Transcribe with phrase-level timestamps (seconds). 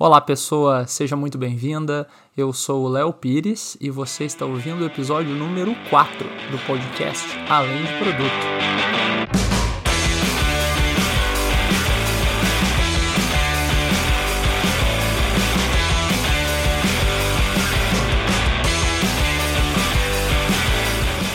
[0.00, 2.06] Olá, pessoa, seja muito bem-vinda.
[2.36, 7.26] Eu sou o Léo Pires e você está ouvindo o episódio número 4 do podcast
[7.50, 8.97] Além de Produto.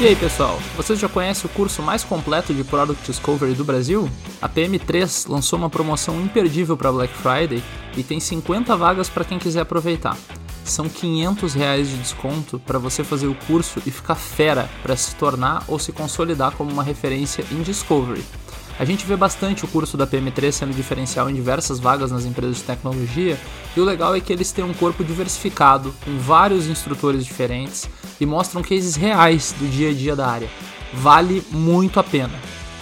[0.04, 4.10] E aí, pessoal, vocês já conhecem o curso mais completo de Product Discovery do Brasil?
[4.42, 7.64] A PM3 lançou uma promoção imperdível para Black Friday
[7.96, 10.18] e tem 50 vagas para quem quiser aproveitar.
[10.66, 15.16] São 500 reais de desconto para você fazer o curso e ficar fera para se
[15.16, 18.26] tornar ou se consolidar como uma referência em Discovery.
[18.80, 22.58] A gente vê bastante o curso da PM3 sendo diferencial em diversas vagas nas empresas
[22.58, 23.38] de tecnologia,
[23.78, 27.88] e o legal é que eles têm um corpo diversificado, com vários instrutores diferentes
[28.20, 30.50] e mostram cases reais do dia a dia da área.
[30.94, 32.34] Vale muito a pena.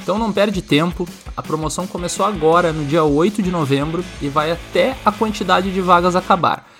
[0.02, 4.52] Então não perde tempo, a promoção começou agora, no dia 8 de novembro, e vai
[4.52, 6.71] até a quantidade de vagas acabar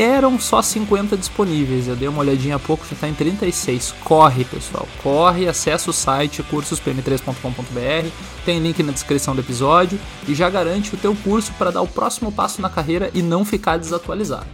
[0.00, 1.88] eram só 50 disponíveis.
[1.88, 3.94] Eu dei uma olhadinha há pouco, já está em 36.
[4.04, 8.08] Corre, pessoal, corre, acessa o site cursospm3.com.br,
[8.44, 11.86] tem link na descrição do episódio e já garante o teu curso para dar o
[11.86, 14.46] próximo passo na carreira e não ficar desatualizado.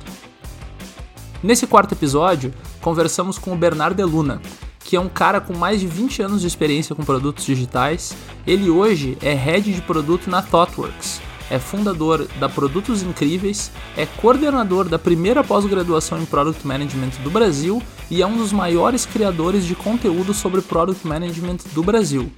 [1.43, 4.41] Nesse quarto episódio, conversamos com o Bernardo De Luna,
[4.81, 8.17] que é um cara com mais de 20 anos de experiência com produtos digitais.
[8.47, 14.89] Ele hoje é head de produto na ThoughtWorks é fundador da Produtos Incríveis, é coordenador
[14.89, 19.75] da primeira pós-graduação em Product Management do Brasil e é um dos maiores criadores de
[19.75, 22.33] conteúdo sobre Product Management do Brasil.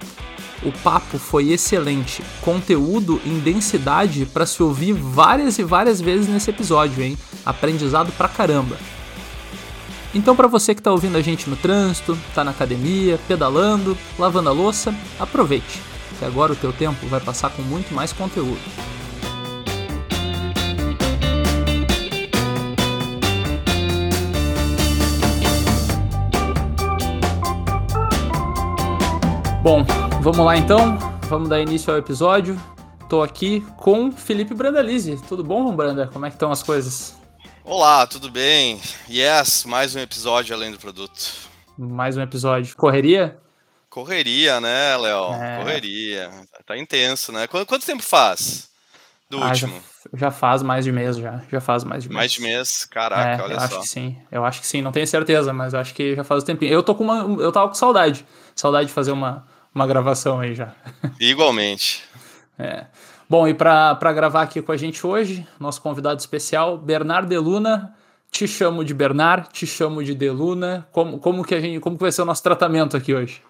[0.63, 6.49] O papo foi excelente, conteúdo em densidade para se ouvir várias e várias vezes nesse
[6.49, 7.17] episódio, hein?
[7.45, 8.75] Aprendizado pra caramba.
[10.15, 14.49] Então, para você que está ouvindo a gente no trânsito, está na academia, pedalando, lavando
[14.49, 15.81] a louça, aproveite,
[16.17, 18.57] que agora o teu tempo vai passar com muito mais conteúdo.
[29.67, 29.83] Bom,
[30.21, 30.97] vamos lá então.
[31.23, 32.57] Vamos dar início ao episódio.
[33.01, 35.21] Estou aqui com Felipe Brandalize.
[35.27, 36.07] Tudo bom, Branda?
[36.07, 37.17] Como é que estão as coisas?
[37.65, 38.79] Olá, tudo bem?
[39.09, 41.33] Yes, mais um episódio além do produto.
[41.77, 42.77] Mais um episódio.
[42.77, 43.37] Correria?
[43.89, 45.33] Correria, né, Léo?
[45.33, 45.57] É...
[45.57, 46.31] Correria.
[46.65, 47.45] Tá intenso, né?
[47.45, 48.69] Quanto, quanto tempo faz
[49.29, 49.81] do ah, último?
[50.13, 51.41] Já, já, faz mais de mês, já.
[51.51, 52.15] Já faz mais de mês.
[52.15, 52.85] Mais de mês?
[52.85, 53.65] Caraca, é, olha eu só.
[53.65, 54.17] acho que sim.
[54.31, 54.81] Eu acho que sim.
[54.81, 56.71] Não tenho certeza, mas acho que já faz um tempinho.
[56.71, 57.43] Eu tô com uma...
[57.43, 58.25] Eu tava com saudade.
[58.55, 59.45] Saudade de fazer uma
[59.77, 60.73] uma gravação aí já.
[61.19, 62.03] Igualmente.
[62.59, 62.87] É.
[63.29, 67.95] Bom, e para gravar aqui com a gente hoje, nosso convidado especial, Bernard Deluna.
[68.31, 70.87] Te chamo de Bernard, te chamo de Deluna.
[70.91, 73.43] Como, como, que a gente, como que vai ser o nosso tratamento aqui hoje?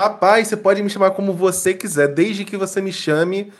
[0.00, 3.52] Rapaz, você pode me chamar como você quiser, desde que você me chame,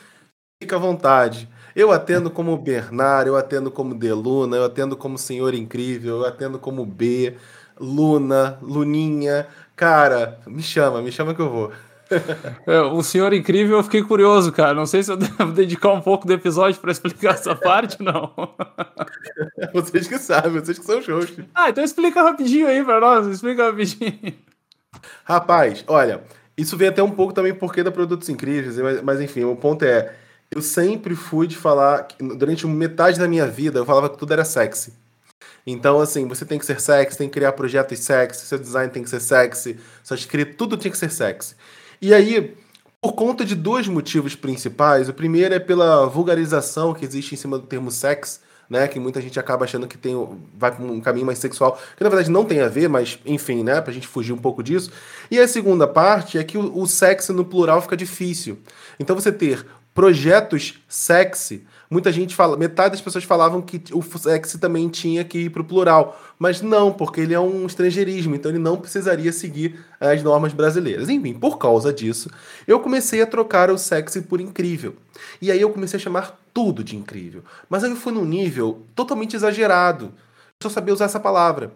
[0.63, 1.49] fica à vontade.
[1.75, 6.61] Eu atendo como Bernard, eu atendo como Deluna, eu atendo como Senhor Incrível, eu atendo
[6.61, 7.37] como B,
[7.81, 9.49] Luna, Luninha.
[9.77, 11.73] Cara, me chama, me chama que eu vou.
[12.67, 14.75] É, o senhor incrível, eu fiquei curioso, cara.
[14.75, 18.33] Não sei se eu devo dedicar um pouco do episódio para explicar essa parte, não.
[19.73, 21.33] vocês que sabem, vocês que são shows.
[21.55, 24.35] Ah, então explica rapidinho aí para nós, explica rapidinho.
[25.25, 26.23] Rapaz, olha,
[26.57, 29.85] isso vem até um pouco também porque da Produtos Incríveis, mas, mas enfim, o ponto
[29.85, 30.15] é,
[30.51, 32.07] eu sempre fui de falar,
[32.37, 34.93] durante metade da minha vida, eu falava que tudo era sexy.
[35.67, 39.03] Então, assim, você tem que ser sexy, tem que criar projetos sexy, seu design tem
[39.03, 41.55] que ser sexy, sua escrita, tudo tem que ser sexy.
[42.01, 42.55] E aí,
[43.01, 47.59] por conta de dois motivos principais, o primeiro é pela vulgarização que existe em cima
[47.59, 50.15] do termo sex, né, que muita gente acaba achando que tem
[50.57, 53.63] vai para um caminho mais sexual, que na verdade não tem a ver, mas enfim,
[53.63, 54.91] né, pra gente fugir um pouco disso.
[55.31, 58.59] E a segunda parte é que o, o sexy no plural fica difícil.
[58.99, 64.59] Então você ter projetos sexy Muita gente fala, metade das pessoas falavam que o sexy
[64.59, 68.51] também tinha que ir para o plural, mas não, porque ele é um estrangeirismo, então
[68.51, 71.09] ele não precisaria seguir as normas brasileiras.
[71.09, 72.29] Enfim, por causa disso,
[72.67, 74.97] eu comecei a trocar o sexy por incrível.
[75.41, 77.45] E aí eu comecei a chamar tudo de incrível.
[77.71, 80.13] Mas aí eu fui num nível totalmente exagerado.
[80.61, 81.73] Só sabia usar essa palavra.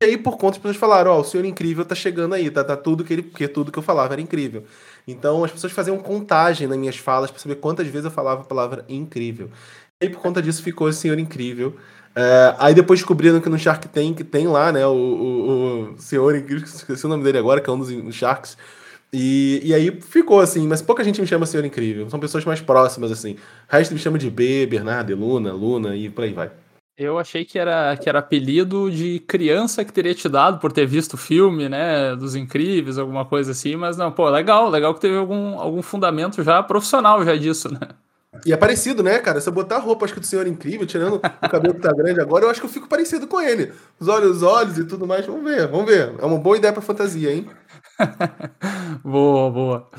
[0.00, 2.50] E aí, por conta, as pessoas falaram: Ó, oh, o senhor incrível tá chegando aí,
[2.50, 3.22] tá, tá tudo que ele.
[3.22, 4.64] Porque tudo que eu falava era incrível.
[5.08, 8.44] Então, as pessoas faziam contagem nas minhas falas para saber quantas vezes eu falava a
[8.44, 9.50] palavra incrível.
[9.98, 11.74] E por conta disso, ficou o senhor incrível.
[12.14, 16.36] É, aí depois descobriram que no Shark Tank tem lá, né, o, o, o senhor
[16.36, 18.56] incrível, esqueci o nome dele agora, que é um dos Sharks.
[19.10, 22.10] E, e aí ficou assim, mas pouca gente me chama senhor incrível.
[22.10, 23.32] São pessoas mais próximas, assim.
[23.32, 23.36] O
[23.68, 26.50] resto me chama de B, Bernardo, Luna, Luna e por aí vai.
[26.98, 30.84] Eu achei que era, que era apelido de criança que teria te dado por ter
[30.84, 32.16] visto o filme, né?
[32.16, 36.42] Dos Incríveis, alguma coisa assim, mas não, pô, legal, legal que teve algum, algum fundamento
[36.42, 37.78] já profissional já disso, né?
[38.44, 39.40] E é parecido, né, cara?
[39.40, 41.80] Se eu botar a roupa, acho que do Senhor é Incrível, tirando o cabelo que
[41.80, 43.72] tá grande agora, eu acho que eu fico parecido com ele.
[44.00, 45.24] Os olhos, os olhos e tudo mais.
[45.24, 46.14] Vamos ver, vamos ver.
[46.18, 47.48] É uma boa ideia pra fantasia, hein?
[49.04, 49.90] boa, boa.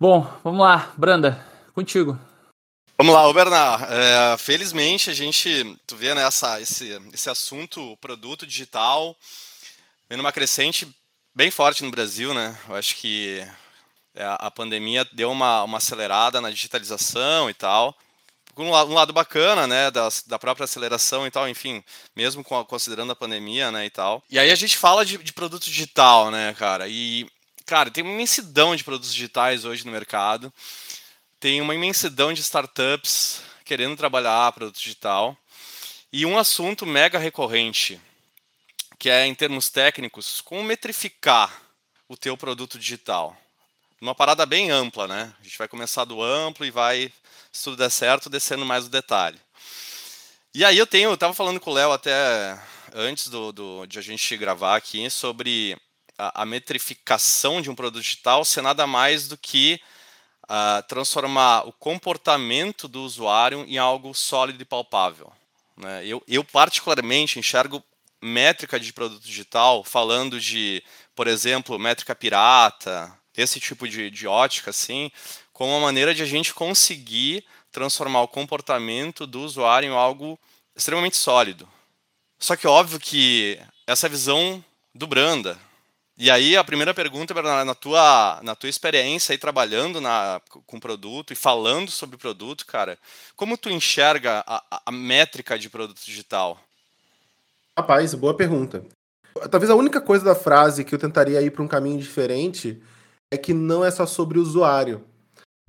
[0.00, 0.88] Bom, vamos lá.
[0.96, 1.38] Branda,
[1.74, 2.18] contigo.
[3.00, 3.86] Vamos lá, Bernard.
[3.88, 6.20] É, felizmente a gente, tu vê né,
[6.60, 9.16] esse, esse assunto, produto digital,
[10.06, 10.86] vem numa crescente
[11.34, 12.54] bem forte no Brasil, né?
[12.68, 13.42] Eu acho que
[14.14, 17.96] é, a pandemia deu uma, uma acelerada na digitalização e tal.
[18.54, 21.82] Um, um lado bacana, né, da, da própria aceleração e tal, enfim,
[22.14, 24.22] mesmo com, considerando a pandemia, né, e tal.
[24.28, 27.26] E aí a gente fala de, de produto digital, né, cara, e,
[27.64, 30.52] cara, tem uma imensidão de produtos digitais hoje no mercado,
[31.40, 35.36] tem uma imensidão de startups querendo trabalhar produto digital,
[36.12, 38.00] e um assunto mega recorrente,
[38.98, 41.62] que é, em termos técnicos, como metrificar
[42.08, 43.36] o teu produto digital
[44.00, 45.34] uma parada bem ampla, né?
[45.38, 47.12] A gente vai começar do amplo e vai,
[47.52, 49.38] se tudo der certo, descendo mais o detalhe.
[50.54, 52.58] E aí eu tenho, eu tava falando com o Léo até
[52.94, 55.76] antes do, do, de a gente gravar aqui sobre
[56.16, 59.78] a, a metrificação de um produto digital ser nada mais do que
[60.50, 65.32] uh, transformar o comportamento do usuário em algo sólido e palpável.
[65.76, 66.04] Né?
[66.04, 67.82] Eu, eu particularmente enxergo
[68.20, 70.82] métrica de produto digital falando de,
[71.14, 75.10] por exemplo, métrica pirata, esse tipo de, de ótica, assim,
[75.52, 80.38] como uma maneira de a gente conseguir transformar o comportamento do usuário em algo
[80.74, 81.68] extremamente sólido.
[82.38, 84.62] Só que óbvio que essa visão
[84.94, 85.58] do Branda.
[86.22, 90.78] E aí a primeira pergunta, Bernardo, na tua, na tua experiência aí trabalhando na, com
[90.78, 92.98] produto e falando sobre produto, cara,
[93.34, 96.60] como tu enxerga a, a métrica de produto digital?
[97.74, 98.84] Rapaz, boa pergunta.
[99.50, 102.82] Talvez a única coisa da frase que eu tentaria ir para um caminho diferente
[103.30, 105.02] é que não é só sobre o usuário.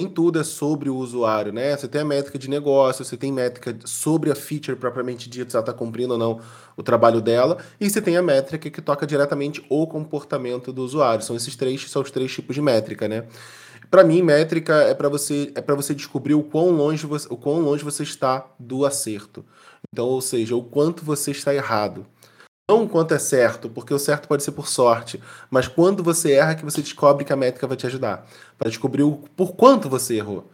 [0.01, 1.77] Nem tudo é sobre o usuário, né?
[1.77, 5.55] Você tem a métrica de negócio, você tem métrica sobre a feature propriamente dita, se
[5.55, 6.41] ela está cumprindo ou não
[6.75, 11.23] o trabalho dela, e você tem a métrica que toca diretamente o comportamento do usuário.
[11.23, 13.27] São esses três, são os três tipos de métrica, né?
[13.91, 17.37] Para mim, métrica é para você é para você descobrir o quão longe você, o
[17.37, 19.45] quão longe você está do acerto.
[19.93, 22.07] Então, ou seja, o quanto você está errado.
[22.71, 26.55] Não quanto é certo, porque o certo pode ser por sorte, mas quando você erra
[26.55, 28.25] que você descobre que a métrica vai te ajudar.
[28.57, 30.49] Para descobrir o, por quanto você errou.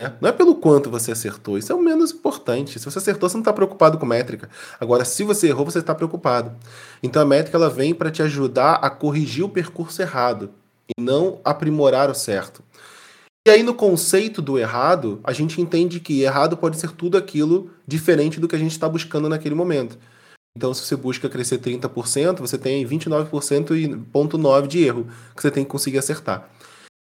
[0.00, 0.14] Né?
[0.18, 2.78] Não é pelo quanto você acertou, isso é o menos importante.
[2.78, 4.48] Se você acertou, você não está preocupado com métrica.
[4.80, 6.56] Agora, se você errou, você está preocupado.
[7.02, 10.50] Então a métrica ela vem para te ajudar a corrigir o percurso errado
[10.88, 12.62] e não aprimorar o certo.
[13.46, 17.70] E aí, no conceito do errado, a gente entende que errado pode ser tudo aquilo
[17.86, 19.98] diferente do que a gente está buscando naquele momento.
[20.58, 25.06] Então, se você busca crescer 30%, você tem 29% e ponto 9 de erro
[25.36, 26.50] que você tem que conseguir acertar.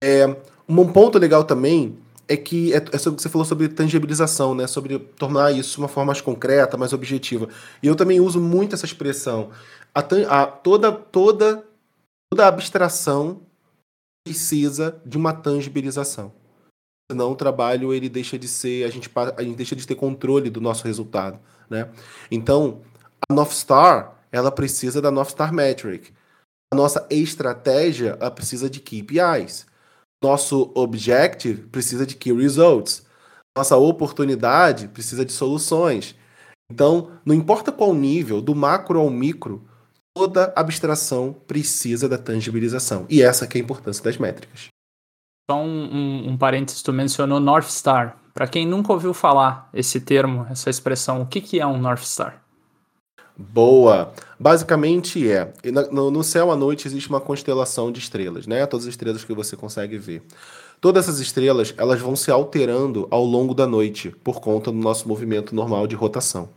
[0.01, 0.37] É,
[0.69, 1.99] um ponto legal também
[2.29, 4.69] é que é, é sobre, você falou sobre tangibilização, né?
[4.69, 7.49] Sobre tornar isso uma forma mais concreta, mais objetiva.
[7.83, 9.51] E eu também uso muito essa expressão.
[9.93, 9.99] A,
[10.29, 11.65] a, toda, toda,
[12.33, 13.41] toda abstração
[14.25, 16.33] precisa de uma tangibilização.
[17.11, 20.49] Senão o trabalho ele deixa de ser, a gente, a gente deixa de ter controle
[20.49, 21.91] do nosso resultado, né?
[22.31, 22.83] Então,
[23.29, 26.13] a North Star, ela precisa da North Star Metric.
[26.73, 29.67] A nossa estratégia, ela precisa de KPIs.
[30.23, 33.05] Nosso objective precisa de key results.
[33.57, 36.15] Nossa oportunidade precisa de soluções.
[36.71, 39.69] Então, não importa qual nível, do macro ao micro,
[40.17, 43.05] toda abstração precisa da tangibilização.
[43.11, 44.69] E essa é a importância das métricas.
[45.51, 48.17] Só um, um, um parênteses, tu mencionou North Star.
[48.33, 52.05] Para quem nunca ouviu falar esse termo, essa expressão, o que, que é um North
[52.05, 52.43] Star?
[53.51, 54.13] Boa!
[54.39, 55.53] Basicamente é,
[55.91, 58.65] no céu à noite existe uma constelação de estrelas, né?
[58.67, 60.23] Todas as estrelas que você consegue ver.
[60.81, 65.09] Todas essas estrelas, elas vão se alterando ao longo da noite, por conta do nosso
[65.09, 66.49] movimento normal de rotação.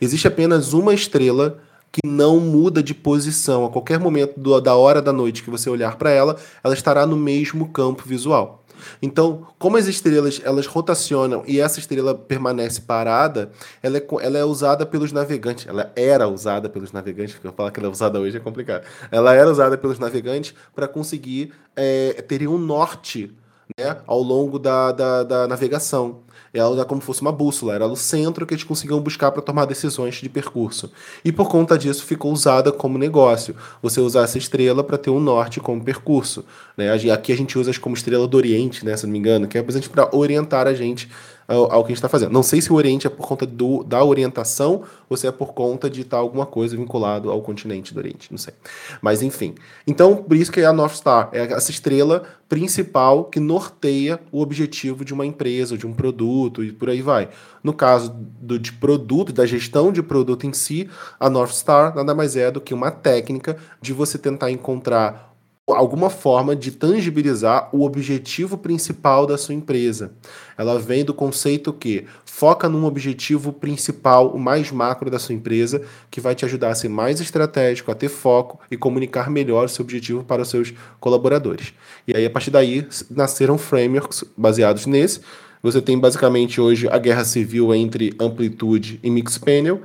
[0.00, 1.58] Existe apenas uma estrela
[1.90, 3.64] que não muda de posição.
[3.64, 7.06] A qualquer momento do, da hora da noite que você olhar para ela, ela estará
[7.06, 8.62] no mesmo campo visual.
[9.00, 13.50] Então, como as estrelas elas rotacionam e essa estrela permanece parada,
[13.82, 15.66] ela é, ela é usada pelos navegantes.
[15.66, 18.84] Ela era usada pelos navegantes, porque eu falar que ela é usada hoje é complicado.
[19.10, 23.34] Ela era usada pelos navegantes para conseguir é, ter um norte
[23.78, 26.20] né, ao longo da, da, da navegação.
[26.58, 29.42] Ela era como se fosse uma bússola, era o centro que eles conseguiam buscar para
[29.42, 30.90] tomar decisões de percurso.
[31.24, 33.54] E por conta disso ficou usada como negócio.
[33.82, 36.44] Você usar essa estrela para ter um norte como percurso.
[36.76, 36.92] Né?
[37.12, 39.62] Aqui a gente usa como estrela do Oriente, né, se não me engano, que é
[39.62, 41.08] presente para orientar a gente
[41.48, 42.32] ao, ao que a gente está fazendo.
[42.32, 45.52] Não sei se o Oriente é por conta do, da orientação ou se é por
[45.52, 48.54] conta de estar tá alguma coisa vinculado ao continente do Oriente, não sei.
[49.00, 49.54] Mas enfim.
[49.86, 54.40] Então, por isso que é a North Star, é essa estrela principal que norteia o
[54.40, 57.28] objetivo de uma empresa, de um produto e por aí vai.
[57.62, 60.88] No caso do, de produto, da gestão de produto em si,
[61.18, 65.35] a North Star nada mais é do que uma técnica de você tentar encontrar
[65.74, 70.12] alguma forma de tangibilizar o objetivo principal da sua empresa.
[70.56, 75.82] Ela vem do conceito que foca num objetivo principal, o mais macro da sua empresa,
[76.10, 79.68] que vai te ajudar a ser mais estratégico, a ter foco e comunicar melhor o
[79.68, 81.74] seu objetivo para os seus colaboradores.
[82.06, 85.20] E aí, a partir daí, nasceram frameworks baseados nesse.
[85.62, 89.80] Você tem basicamente hoje a guerra civil entre amplitude e Mixpanel,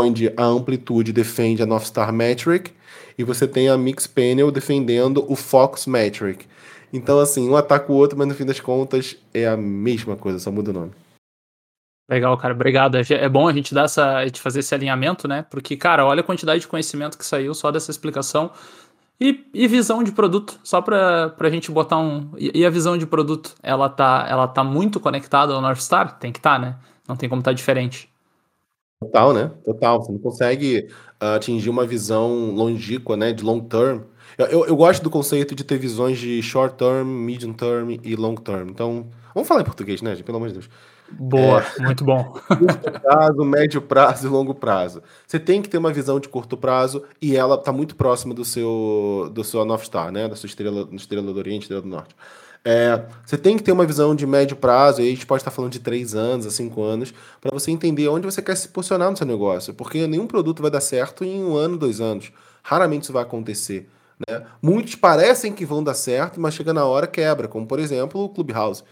[0.00, 2.72] onde a amplitude defende a North Star Metric
[3.16, 6.46] e você tem a Mix Panel defendendo o Fox Metric.
[6.92, 10.38] Então, assim, um ataca o outro, mas no fim das contas é a mesma coisa,
[10.38, 10.92] só muda o nome.
[12.10, 12.96] Legal, cara, obrigado.
[12.96, 15.44] É, é bom a gente dar essa, gente fazer esse alinhamento, né?
[15.48, 18.50] Porque, cara, olha a quantidade de conhecimento que saiu só dessa explicação.
[19.20, 22.32] E, e visão de produto, só para a gente botar um.
[22.36, 26.18] E, e, a visão de produto, ela tá, ela tá muito conectada ao North Star?
[26.18, 26.76] Tem que estar, tá, né?
[27.06, 28.09] Não tem como estar tá diferente.
[29.02, 29.50] Total, né?
[29.64, 30.02] Total.
[30.02, 30.88] Você não consegue
[31.22, 33.32] uh, atingir uma visão longínqua, né?
[33.32, 34.02] De long term.
[34.36, 38.14] Eu, eu, eu, gosto do conceito de ter visões de short term, medium term e
[38.14, 38.68] long term.
[38.68, 40.24] Então, vamos falar em português, né, gente?
[40.24, 40.70] Pelo amor de Deus.
[41.12, 42.22] Boa, é, muito bom.
[42.46, 45.02] Curto prazo, médio prazo e longo prazo.
[45.26, 48.44] Você tem que ter uma visão de curto prazo e ela está muito próxima do
[48.44, 50.28] seu do seu North Star, né?
[50.28, 52.14] Da sua estrela, estrela do Oriente, estrela do Norte.
[52.64, 55.50] É, você tem que ter uma visão de médio prazo, aí a gente pode estar
[55.50, 59.10] falando de três anos a cinco anos, para você entender onde você quer se posicionar
[59.10, 59.72] no seu negócio.
[59.74, 62.30] Porque nenhum produto vai dar certo em um ano, dois anos.
[62.62, 63.88] Raramente isso vai acontecer.
[64.28, 64.42] Né?
[64.60, 68.28] Muitos parecem que vão dar certo, mas chega na hora quebra, como por exemplo o
[68.28, 68.84] Clubhouse.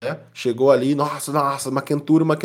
[0.00, 0.16] Né?
[0.32, 2.36] Chegou ali, nossa, nossa, uma quentura, uma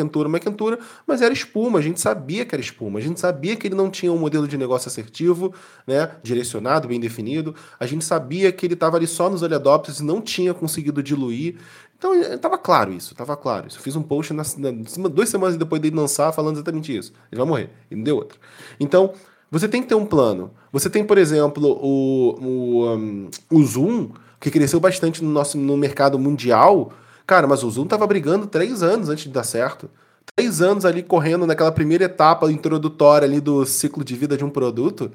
[1.06, 3.88] mas era espuma, a gente sabia que era espuma, a gente sabia que ele não
[3.88, 5.54] tinha um modelo de negócio assertivo,
[5.86, 10.04] né, direcionado, bem definido, a gente sabia que ele estava ali só nos adopters e
[10.04, 11.54] não tinha conseguido diluir,
[11.96, 13.78] então estava claro isso, estava claro isso.
[13.78, 17.38] Eu fiz um post na, na, duas semanas depois dele lançar falando exatamente isso, ele
[17.38, 18.36] vai morrer, e não deu outra.
[18.80, 19.12] Então,
[19.48, 20.50] você tem que ter um plano.
[20.72, 25.76] Você tem, por exemplo, o, o, um, o Zoom, que cresceu bastante no nosso no
[25.76, 26.92] mercado mundial,
[27.26, 29.90] Cara, mas o Zoom tava brigando três anos antes de dar certo.
[30.36, 34.50] Três anos ali correndo naquela primeira etapa introdutória ali do ciclo de vida de um
[34.50, 35.10] produto.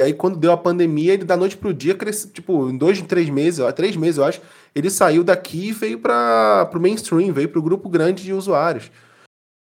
[0.00, 3.00] E aí, quando deu a pandemia, ele da noite pro dia cresceu, tipo, em dois,
[3.02, 4.40] três meses, ó, três meses, eu acho,
[4.74, 8.90] ele saiu daqui e veio para o mainstream, veio para o grupo grande de usuários.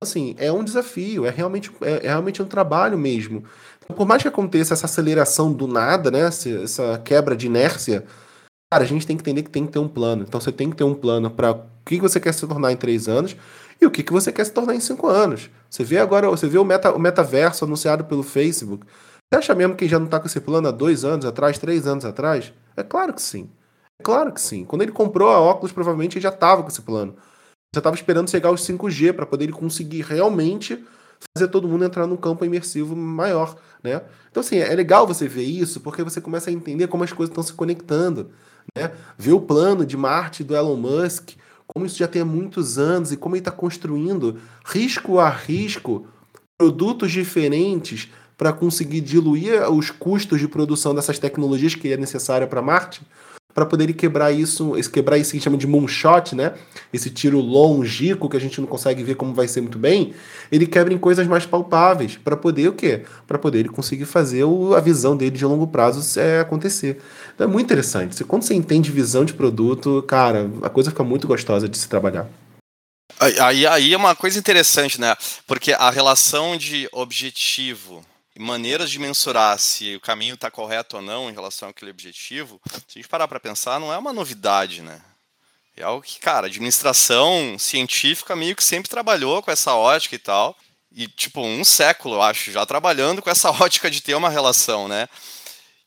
[0.03, 3.45] Assim, é um desafio, é realmente, é, é realmente um trabalho mesmo.
[3.85, 8.07] Então, por mais que aconteça essa aceleração do nada, né, essa quebra de inércia,
[8.73, 10.25] cara, a gente tem que entender que tem que ter um plano.
[10.27, 11.53] Então, você tem que ter um plano para
[11.85, 13.37] que você quer se tornar em três anos
[13.81, 15.51] e o que você quer se tornar em cinco anos.
[15.69, 18.87] Você vê agora, você vê o, meta, o metaverso anunciado pelo Facebook.
[18.87, 21.87] Você acha mesmo que já não está com esse plano há dois anos atrás, três
[21.87, 22.53] anos atrás?
[22.77, 23.51] É claro que sim.
[24.01, 24.65] É claro que sim.
[24.65, 27.17] Quando ele comprou a óculos, provavelmente ele já estava com esse plano.
[27.75, 30.85] Você estava esperando chegar aos 5G para poder ele conseguir realmente
[31.35, 34.03] fazer todo mundo entrar num campo imersivo maior, né?
[34.31, 37.31] Então assim, é legal você ver isso porque você começa a entender como as coisas
[37.31, 38.31] estão se conectando,
[38.77, 38.93] né?
[39.17, 41.31] Ver o plano de Marte do Elon Musk,
[41.75, 46.07] como isso já tem muitos anos e como ele está construindo, risco a risco,
[46.59, 52.61] produtos diferentes para conseguir diluir os custos de produção dessas tecnologias que é necessária para
[52.61, 53.03] Marte,
[53.55, 56.55] para poder quebrar isso, quebrar isso que chama de moonshot, né?
[56.93, 60.15] Esse tiro longínquo que a gente não consegue ver como vai ser muito bem,
[60.51, 63.03] ele quebra em coisas mais palpáveis para poder o quê?
[63.27, 66.99] Para poder ele conseguir fazer o, a visão dele de longo prazo é, acontecer.
[67.35, 68.23] Então é muito interessante.
[68.25, 72.29] Quando você entende visão de produto, cara, a coisa fica muito gostosa de se trabalhar.
[73.19, 75.15] Aí, aí é uma coisa interessante, né?
[75.47, 78.03] Porque a relação de objetivo
[78.39, 82.99] maneiras de mensurar se o caminho está correto ou não em relação àquele objetivo, se
[82.99, 85.03] a gente parar para pensar, não é uma novidade, né?
[85.77, 90.19] É algo que, cara, a administração científica meio que sempre trabalhou com essa ótica e
[90.19, 90.57] tal.
[90.95, 94.87] E, tipo, um século, eu acho, já trabalhando com essa ótica de ter uma relação,
[94.87, 95.09] né?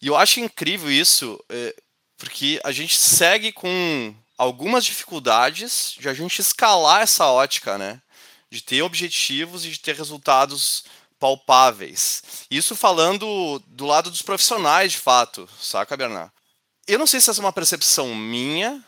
[0.01, 1.75] E eu acho incrível isso, é,
[2.17, 8.01] porque a gente segue com algumas dificuldades de a gente escalar essa ótica, né?
[8.49, 10.83] De ter objetivos e de ter resultados
[11.19, 12.23] palpáveis.
[12.49, 16.31] Isso falando do lado dos profissionais, de fato, saca, Bernard?
[16.87, 18.83] Eu não sei se essa é uma percepção minha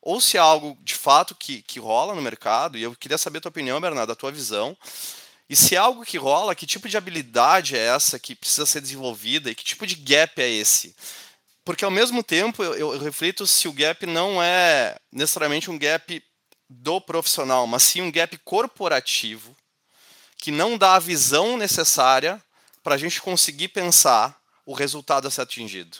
[0.00, 3.38] ou se é algo de fato que, que rola no mercado, e eu queria saber
[3.38, 4.76] a tua opinião, Bernardo, a tua visão.
[5.48, 8.80] E se é algo que rola, que tipo de habilidade é essa que precisa ser
[8.80, 10.94] desenvolvida e que tipo de gap é esse?
[11.64, 16.22] Porque ao mesmo tempo eu, eu reflito se o gap não é necessariamente um gap
[16.68, 19.56] do profissional, mas sim um gap corporativo
[20.38, 22.42] que não dá a visão necessária
[22.82, 25.98] para a gente conseguir pensar o resultado a ser atingido.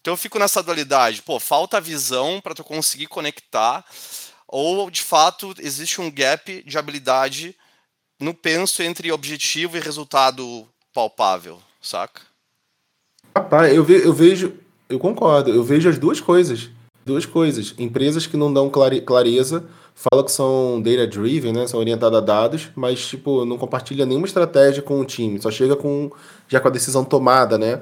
[0.00, 3.84] Então eu fico nessa dualidade, pô, falta visão para tu conseguir conectar,
[4.46, 7.56] ou de fato existe um gap de habilidade
[8.20, 12.22] no penso entre objetivo e resultado palpável, saca?
[13.36, 16.70] Rapaz, eu, ve eu vejo, eu concordo, eu vejo as duas coisas.
[17.04, 17.74] Duas coisas.
[17.78, 21.66] Empresas que não dão clare clareza, falam que são data-driven, né?
[21.66, 25.74] São orientadas a dados, mas, tipo, não compartilha nenhuma estratégia com o time, só chega
[25.74, 26.10] com
[26.46, 27.80] já com a decisão tomada, né?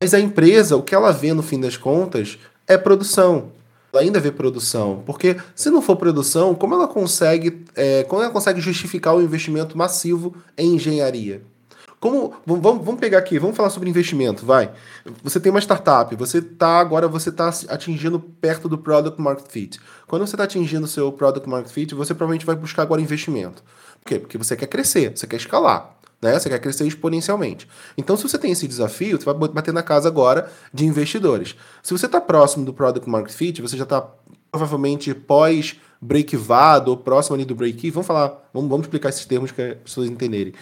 [0.00, 3.50] Mas a empresa, o que ela vê no fim das contas é produção.
[3.92, 5.02] Ela ainda vê produção.
[5.04, 9.76] Porque se não for produção, como ela consegue, é, como ela consegue justificar o investimento
[9.76, 11.42] massivo em engenharia?
[12.00, 14.70] Como vamos, vamos pegar aqui, vamos falar sobre investimento, vai.
[15.22, 19.80] Você tem uma startup, você tá agora você está atingindo perto do product market fit.
[20.06, 23.64] Quando você está atingindo o seu product market fit, você provavelmente vai buscar agora investimento.
[24.00, 24.18] Por quê?
[24.20, 25.98] Porque você quer crescer, você quer escalar.
[26.20, 26.38] Né?
[26.38, 27.68] Você quer crescer exponencialmente.
[27.96, 31.54] Então, se você tem esse desafio, você vai bater na casa agora de investidores.
[31.82, 34.04] Se você está próximo do Product Market Fit, você já está
[34.50, 37.90] provavelmente pós break-vado ou próximo ali do break-even.
[37.90, 40.52] Vamos falar, vamos, vamos explicar esses termos para as pessoas entenderem.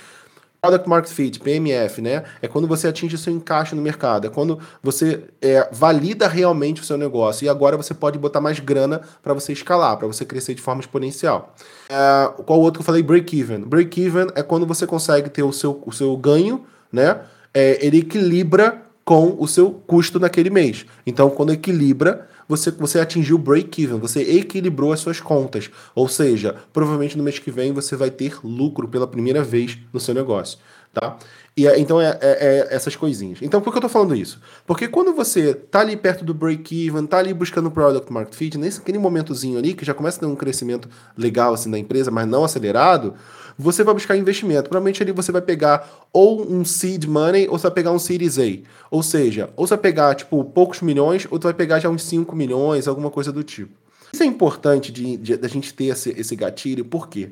[0.67, 2.25] Product Market Fit, PMF, né?
[2.43, 6.85] É quando você atinge seu encaixe no mercado, é quando você é, valida realmente o
[6.85, 10.55] seu negócio e agora você pode botar mais grana para você escalar, para você crescer
[10.55, 11.55] de forma exponencial.
[11.89, 13.03] É, qual outro que eu falei?
[13.03, 13.61] Break-even.
[13.61, 17.21] Break-even é quando você consegue ter o seu, o seu ganho, né?
[17.55, 20.85] É, ele equilibra com o seu custo naquele mês.
[21.07, 25.71] Então, quando equilibra, você, você atingiu break-even, você equilibrou as suas contas.
[25.95, 30.01] Ou seja, provavelmente no mês que vem você vai ter lucro pela primeira vez no
[30.01, 30.59] seu negócio.
[30.93, 31.19] Tá?
[31.55, 33.39] E é, então é, é, é, essas coisinhas.
[33.43, 34.41] Então por que eu tô falando isso?
[34.67, 38.59] Porque quando você tá ali perto do break-even, tá ali buscando o product market fit,
[38.59, 42.11] nesse aquele momentozinho ali que já começa a ter um crescimento legal assim da empresa,
[42.11, 43.15] mas não acelerado,
[43.59, 44.69] você vai buscar investimento.
[44.69, 48.39] Provavelmente ali você vai pegar ou um seed money ou você vai pegar um series
[48.39, 48.43] A.
[48.91, 52.03] Ou seja, ou você vai pegar tipo poucos milhões ou você vai pegar já uns
[52.03, 53.73] 5 milhões, alguma coisa do tipo.
[54.13, 57.31] Isso é importante de, de, de a gente ter esse, esse gatilho, porque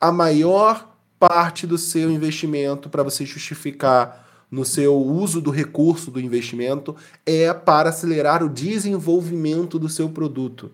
[0.00, 6.20] a maior parte do seu investimento para você justificar no seu uso do recurso do
[6.20, 10.70] investimento é para acelerar o desenvolvimento do seu produto.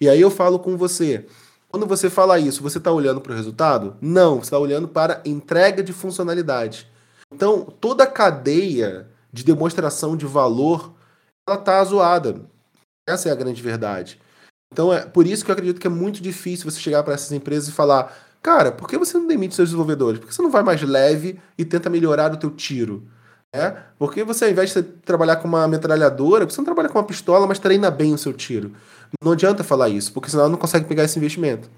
[0.00, 1.26] E aí eu falo com você,
[1.70, 3.96] quando você fala isso, você está olhando para o resultado?
[4.00, 6.88] Não, você está olhando para entrega de funcionalidade.
[7.32, 10.94] Então, toda a cadeia de demonstração de valor,
[11.46, 12.40] ela está zoada.
[13.06, 14.18] Essa é a grande verdade.
[14.72, 17.32] Então, é por isso que eu acredito que é muito difícil você chegar para essas
[17.32, 20.20] empresas e falar, cara, por que você não demite seus desenvolvedores?
[20.20, 23.06] Por que você não vai mais leve e tenta melhorar o teu tiro?
[23.54, 23.74] É?
[23.98, 27.46] Porque você, ao invés de trabalhar com uma metralhadora, você não trabalha com uma pistola,
[27.46, 28.74] mas treina bem o seu tiro.
[29.22, 31.70] Não adianta falar isso, porque senão ela não consegue pegar esse investimento.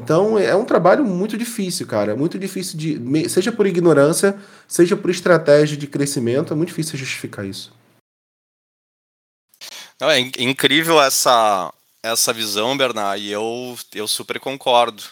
[0.00, 2.14] Então é um trabalho muito difícil, cara.
[2.14, 3.28] Muito difícil de.
[3.28, 7.76] Seja por ignorância, seja por estratégia de crescimento, é muito difícil justificar isso.
[10.00, 15.02] Não, é incrível essa, essa visão, Bernard, e eu, eu super concordo.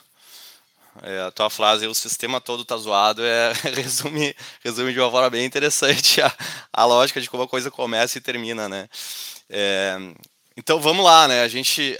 [1.03, 5.29] É, a tua frase, o sistema todo tá zoado, é, resume, resume de uma forma
[5.29, 6.33] bem interessante a,
[6.73, 8.89] a lógica de como a coisa começa e termina, né?
[9.51, 9.99] É,
[10.57, 11.43] então vamos lá, né?
[11.43, 11.99] A gente,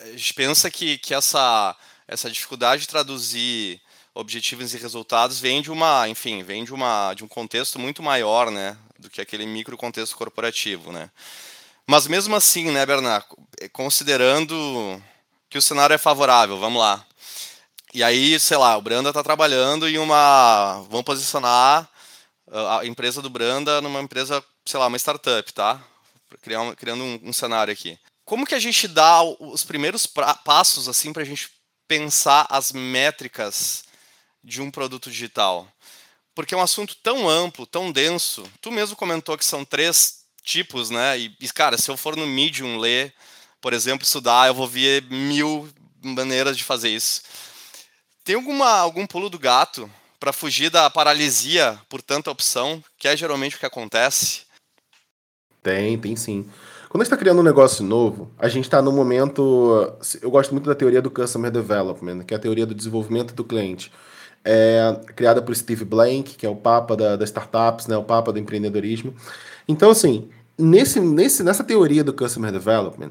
[0.00, 3.80] a gente pensa que, que essa, essa dificuldade de traduzir
[4.14, 8.50] objetivos e resultados vem de uma, enfim, vem de uma de um contexto muito maior,
[8.50, 11.10] né, do que aquele micro contexto corporativo, né?
[11.86, 13.26] Mas mesmo assim, né, Bernardo,
[13.72, 15.02] considerando
[15.48, 17.06] que o cenário é favorável, vamos lá.
[17.94, 21.88] E aí, sei lá, o Branda está trabalhando em uma, vamos posicionar
[22.50, 25.80] a empresa do Branda numa empresa, sei lá, uma startup, tá?
[26.42, 27.98] Criar criando um, um, cenário aqui.
[28.24, 30.06] Como que a gente dá os primeiros
[30.44, 31.50] passos assim para a gente
[31.86, 33.84] pensar as métricas
[34.44, 35.66] de um produto digital?
[36.34, 38.44] Porque é um assunto tão amplo, tão denso.
[38.60, 41.18] Tu mesmo comentou que são três tipos, né?
[41.18, 43.14] E, cara, se eu for no Medium ler,
[43.60, 45.68] por exemplo, estudar, eu vou ver mil
[46.02, 47.22] maneiras de fazer isso.
[48.24, 53.16] Tem alguma, algum pulo do gato para fugir da paralisia por tanta opção, que é
[53.16, 54.47] geralmente o que acontece?
[55.62, 56.46] Tem, tem sim.
[56.88, 59.92] Quando a gente está criando um negócio novo, a gente está no momento.
[60.22, 63.44] Eu gosto muito da teoria do Customer Development, que é a teoria do desenvolvimento do
[63.44, 63.92] cliente.
[64.44, 68.32] É, criada por Steve Blank, que é o papa da, das startups, né, o papa
[68.32, 69.14] do empreendedorismo.
[69.66, 73.10] Então, assim, nesse, nesse, nessa teoria do Customer Development,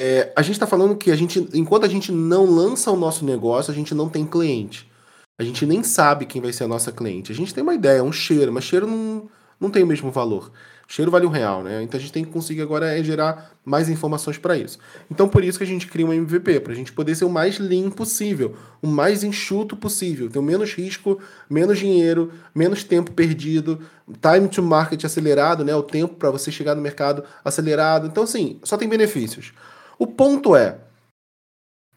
[0.00, 3.24] é, a gente está falando que a gente, enquanto a gente não lança o nosso
[3.24, 4.90] negócio, a gente não tem cliente.
[5.38, 7.32] A gente nem sabe quem vai ser a nossa cliente.
[7.32, 9.28] A gente tem uma ideia, um cheiro, mas cheiro não
[9.60, 10.50] não tem o mesmo valor.
[10.92, 11.84] Cheiro vale um real, né?
[11.84, 14.76] Então a gente tem que conseguir agora é gerar mais informações para isso.
[15.08, 17.30] Então por isso que a gente cria um MVP, para a gente poder ser o
[17.30, 23.12] mais limpo possível, o mais enxuto possível, ter o menos risco, menos dinheiro, menos tempo
[23.12, 23.78] perdido,
[24.20, 25.72] time to market acelerado, né?
[25.76, 28.08] O tempo para você chegar no mercado acelerado.
[28.08, 29.52] Então, assim, só tem benefícios.
[29.96, 30.76] O ponto é,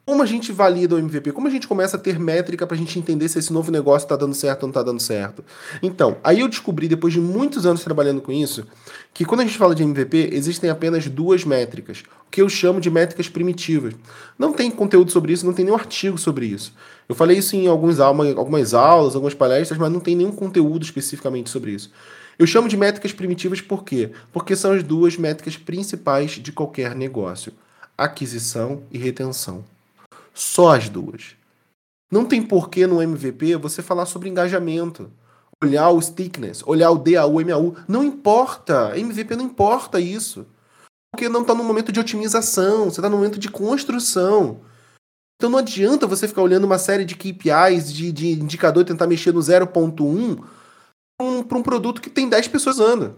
[0.05, 1.31] como a gente valida o MVP?
[1.31, 4.05] Como a gente começa a ter métrica para a gente entender se esse novo negócio
[4.05, 5.45] está dando certo ou não está dando certo?
[5.81, 8.67] Então, aí eu descobri, depois de muitos anos trabalhando com isso,
[9.13, 12.81] que quando a gente fala de MVP, existem apenas duas métricas, o que eu chamo
[12.81, 13.93] de métricas primitivas.
[14.37, 16.73] Não tem conteúdo sobre isso, não tem nenhum artigo sobre isso.
[17.07, 21.49] Eu falei isso em alguns, algumas aulas, algumas palestras, mas não tem nenhum conteúdo especificamente
[21.49, 21.89] sobre isso.
[22.37, 24.11] Eu chamo de métricas primitivas por quê?
[24.33, 27.53] Porque são as duas métricas principais de qualquer negócio:
[27.97, 29.63] aquisição e retenção.
[30.33, 31.35] Só as duas.
[32.11, 35.11] Não tem porquê no MVP você falar sobre engajamento,
[35.63, 37.75] olhar o stickness, olhar o DAU, MAU.
[37.87, 38.97] Não importa.
[38.97, 40.45] MVP não importa isso.
[41.11, 44.61] Porque não está no momento de otimização, você está no momento de construção.
[45.35, 49.31] Então não adianta você ficar olhando uma série de KPIs, de, de indicador tentar mexer
[49.31, 50.43] no 0.1
[51.47, 53.15] para um produto que tem 10 pessoas usando.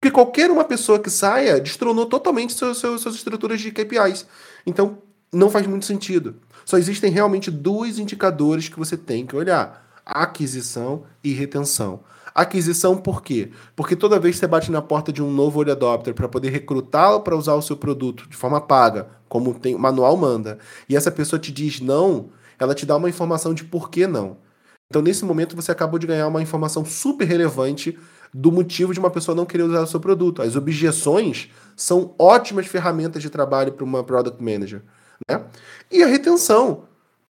[0.00, 4.26] Porque qualquer uma pessoa que saia destronou totalmente suas, suas estruturas de KPIs.
[4.66, 4.98] Então,
[5.32, 6.36] não faz muito sentido.
[6.64, 12.00] Só existem realmente dois indicadores que você tem que olhar: aquisição e retenção.
[12.34, 13.50] Aquisição por quê?
[13.76, 16.48] Porque toda vez que você bate na porta de um novo early adopter para poder
[16.50, 20.96] recrutá-lo para usar o seu produto de forma paga, como tem, o manual manda, e
[20.96, 24.38] essa pessoa te diz não, ela te dá uma informação de por que não.
[24.88, 27.98] Então, nesse momento, você acabou de ganhar uma informação super relevante
[28.32, 30.42] do motivo de uma pessoa não querer usar o seu produto.
[30.42, 34.82] As objeções são ótimas ferramentas de trabalho para uma product manager.
[35.28, 35.44] Né?
[35.90, 36.84] E a retenção.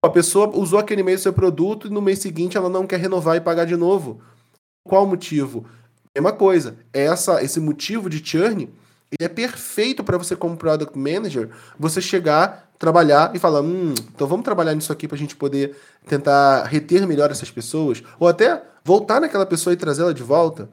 [0.01, 3.35] A pessoa usou aquele mês seu produto e no mês seguinte ela não quer renovar
[3.35, 4.21] e pagar de novo.
[4.87, 5.65] Qual o motivo?
[6.15, 6.77] Mesma coisa.
[6.93, 8.69] Essa, esse motivo de churn
[9.11, 14.27] ele é perfeito para você, como product manager, você chegar, trabalhar e falar: hum, então
[14.27, 18.61] vamos trabalhar nisso aqui para a gente poder tentar reter melhor essas pessoas, ou até
[18.83, 20.69] voltar naquela pessoa e trazê-la de volta.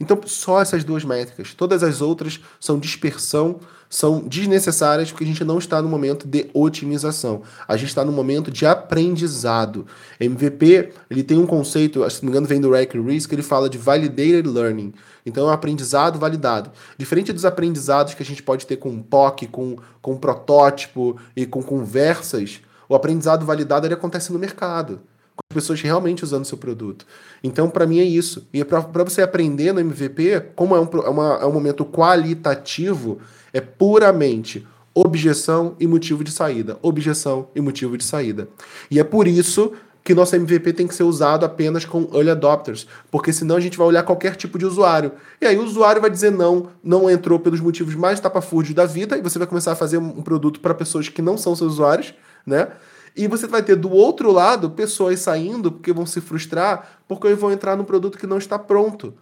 [0.00, 1.54] Então, só essas duas métricas.
[1.54, 6.50] Todas as outras são dispersão, são desnecessárias, porque a gente não está no momento de
[6.52, 7.42] otimização.
[7.66, 9.86] A gente está no momento de aprendizado.
[10.18, 13.68] MVP, ele tem um conceito, se não me engano, vem do Rack que ele fala
[13.68, 14.92] de validated learning.
[15.24, 16.70] Então, é um aprendizado validado.
[16.98, 21.62] Diferente dos aprendizados que a gente pode ter com POC, com, com protótipo e com
[21.62, 25.00] conversas, o aprendizado validado ele acontece no mercado
[25.36, 27.06] com as pessoas realmente usando seu produto.
[27.42, 28.46] Então, para mim, é isso.
[28.52, 33.18] E para você aprender no MVP, como é um, é, uma, é um momento qualitativo,
[33.52, 36.78] é puramente objeção e motivo de saída.
[36.80, 38.48] Objeção e motivo de saída.
[38.90, 39.72] E é por isso
[40.04, 43.78] que nosso MVP tem que ser usado apenas com early adopters, porque senão a gente
[43.78, 45.12] vai olhar qualquer tipo de usuário.
[45.40, 49.16] E aí o usuário vai dizer não, não entrou pelos motivos mais tapafúrdios da vida,
[49.16, 52.12] e você vai começar a fazer um produto para pessoas que não são seus usuários,
[52.46, 52.68] né?
[53.16, 57.52] E você vai ter do outro lado pessoas saindo porque vão se frustrar porque vão
[57.52, 59.14] entrar num produto que não está pronto.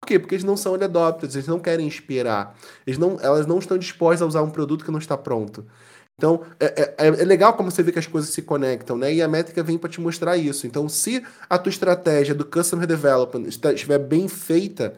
[0.00, 0.18] Por quê?
[0.18, 2.56] Porque eles não são early adopters, eles não querem esperar.
[2.86, 5.64] Eles não, elas não estão dispostas a usar um produto que não está pronto.
[6.18, 9.12] Então, é, é, é, legal como você vê que as coisas se conectam, né?
[9.12, 10.66] E a métrica vem para te mostrar isso.
[10.66, 14.94] Então, se a tua estratégia do Customer Development estiver bem feita,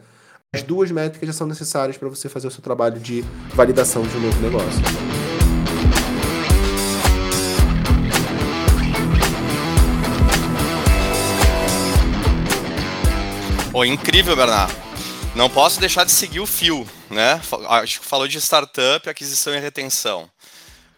[0.53, 4.15] as duas métricas já são necessárias para você fazer o seu trabalho de validação de
[4.15, 5.28] um novo negócio.
[13.79, 14.75] Pô, incrível, Bernardo.
[15.33, 17.39] Não posso deixar de seguir o fio, né?
[17.69, 20.29] Acho que falou de startup, aquisição e retenção.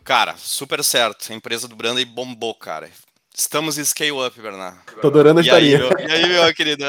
[0.04, 1.32] Cara, super certo.
[1.32, 2.90] A empresa do Branda bombou, cara.
[3.38, 4.80] Estamos em scale up, Bernardo.
[5.00, 5.78] Tô adorando a estaria.
[5.78, 6.84] E aí, meu querido?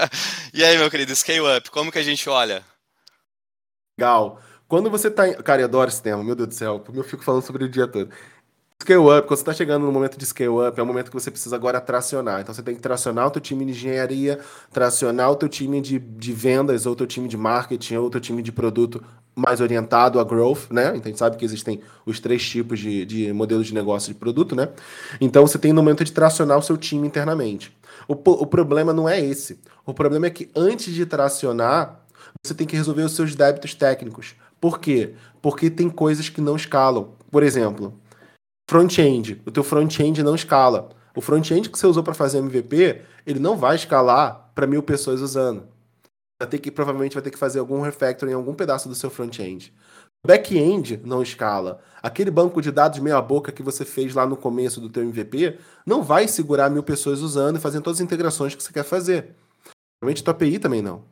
[0.54, 2.64] e aí, meu querido, scale up, como que a gente olha?
[3.98, 4.40] Legal.
[4.66, 5.28] Quando você tá.
[5.28, 5.34] Em...
[5.34, 6.82] Cara, eu adoro esse tema, meu Deus do céu.
[6.94, 8.08] Eu fico falando sobre o dia todo.
[8.82, 11.14] Scale up, quando você está chegando no momento de scale up, é o momento que
[11.14, 12.40] você precisa agora tracionar.
[12.42, 14.38] Então você tem que tracionar o teu time de engenharia,
[14.70, 18.10] tracionar o teu time de, de vendas, ou o teu time de marketing, ou o
[18.10, 19.02] teu time de produto
[19.34, 20.88] mais orientado a growth, né?
[20.88, 24.18] Então a gente sabe que existem os três tipos de, de modelos de negócio de
[24.18, 24.68] produto, né?
[25.20, 27.74] Então você tem no momento de tracionar o seu time internamente.
[28.06, 29.58] O, o problema não é esse.
[29.86, 32.04] O problema é que antes de tracionar,
[32.44, 34.34] você tem que resolver os seus débitos técnicos.
[34.60, 35.14] Por quê?
[35.40, 37.10] Porque tem coisas que não escalam.
[37.30, 37.94] Por exemplo,
[38.68, 39.42] Front-end.
[39.46, 40.90] O teu front-end não escala.
[41.14, 45.20] O front-end que você usou para fazer MVP, ele não vai escalar para mil pessoas
[45.20, 45.68] usando.
[46.40, 49.10] Vai ter que, provavelmente vai ter que fazer algum refactor em algum pedaço do seu
[49.10, 49.72] front-end.
[50.26, 51.80] Back-end não escala.
[52.02, 55.58] Aquele banco de dados meia boca que você fez lá no começo do teu MVP
[55.86, 59.34] não vai segurar mil pessoas usando e fazendo todas as integrações que você quer fazer.
[60.00, 61.04] Provavelmente tua API também não.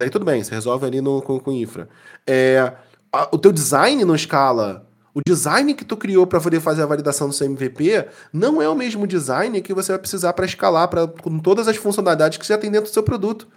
[0.00, 1.88] Aí tudo bem, você resolve ali no, com, com infra.
[2.26, 2.76] É,
[3.12, 4.87] a, o teu design não escala.
[5.18, 8.68] O design que tu criou para poder fazer a validação do seu MVP não é
[8.68, 12.46] o mesmo design que você vai precisar para escalar pra, com todas as funcionalidades que
[12.46, 13.48] já tem dentro do seu produto.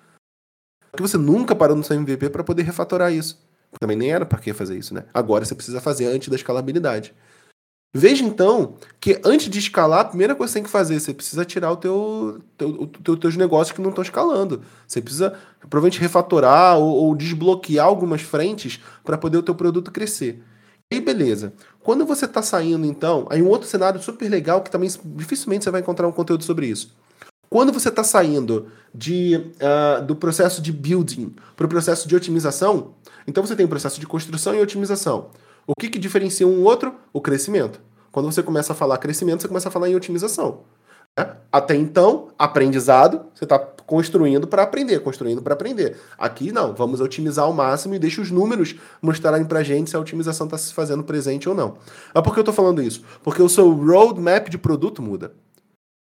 [0.89, 3.39] Porque você nunca parou no seu MVP para poder refatorar isso.
[3.79, 5.03] Também nem era para que fazer isso, né?
[5.13, 7.13] Agora você precisa fazer antes da escalabilidade.
[7.93, 11.13] Veja então que antes de escalar, a primeira coisa que você tem que fazer, você
[11.13, 14.63] precisa tirar o teu, teu, teu teus negócios que não estão escalando.
[14.87, 15.37] Você precisa
[15.69, 20.43] provavelmente refatorar ou, ou desbloquear algumas frentes para poder o teu produto crescer.
[20.91, 21.53] Aí, beleza.
[21.81, 25.71] Quando você está saindo, então, aí um outro cenário super legal que também dificilmente você
[25.71, 26.93] vai encontrar um conteúdo sobre isso.
[27.49, 32.93] Quando você está saindo de, uh, do processo de building para o processo de otimização,
[33.25, 35.29] então você tem o processo de construção e otimização.
[35.65, 36.95] O que, que diferencia um outro?
[37.13, 37.79] O crescimento.
[38.11, 40.61] Quando você começa a falar crescimento, você começa a falar em otimização.
[41.17, 41.29] Né?
[41.51, 43.59] Até então, aprendizado, você está
[43.91, 45.97] construindo para aprender, construindo para aprender.
[46.17, 49.99] Aqui não, vamos otimizar ao máximo e deixa os números mostrarem para gente se a
[49.99, 51.75] otimização está se fazendo presente ou não.
[52.15, 53.03] Mas por que eu estou falando isso?
[53.21, 55.33] Porque o seu roadmap de produto muda.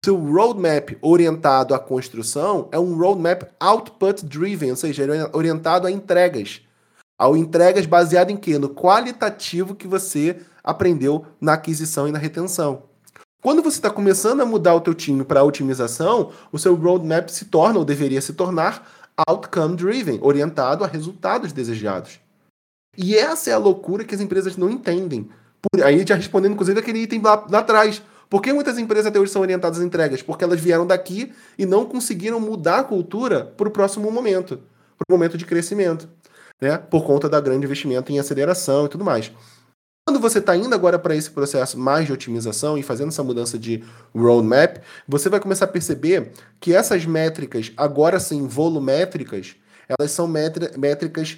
[0.04, 5.92] Seu roadmap orientado à construção é um roadmap output driven, ou seja, é orientado a
[5.92, 6.60] entregas
[7.18, 8.58] ao entregas baseado em quê?
[8.58, 12.89] No qualitativo que você aprendeu na aquisição e na retenção.
[13.42, 17.46] Quando você está começando a mudar o teu time para otimização, o seu roadmap se
[17.46, 18.86] torna, ou deveria se tornar,
[19.28, 22.20] outcome driven, orientado a resultados desejados.
[22.98, 25.30] E essa é a loucura que as empresas não entendem.
[25.62, 28.02] Por aí já respondendo, inclusive, aquele item lá, lá atrás.
[28.30, 30.22] Por que muitas empresas até hoje são orientadas a entregas?
[30.22, 34.58] Porque elas vieram daqui e não conseguiram mudar a cultura para o próximo momento,
[34.98, 36.08] para o momento de crescimento
[36.62, 36.78] né?
[36.78, 39.32] Por conta da grande investimento em aceleração e tudo mais.
[40.10, 43.60] Quando você está indo agora para esse processo mais de otimização e fazendo essa mudança
[43.60, 49.56] de roadmap, você vai começar a perceber que essas métricas, agora sim volumétricas,
[49.88, 51.38] elas são métricas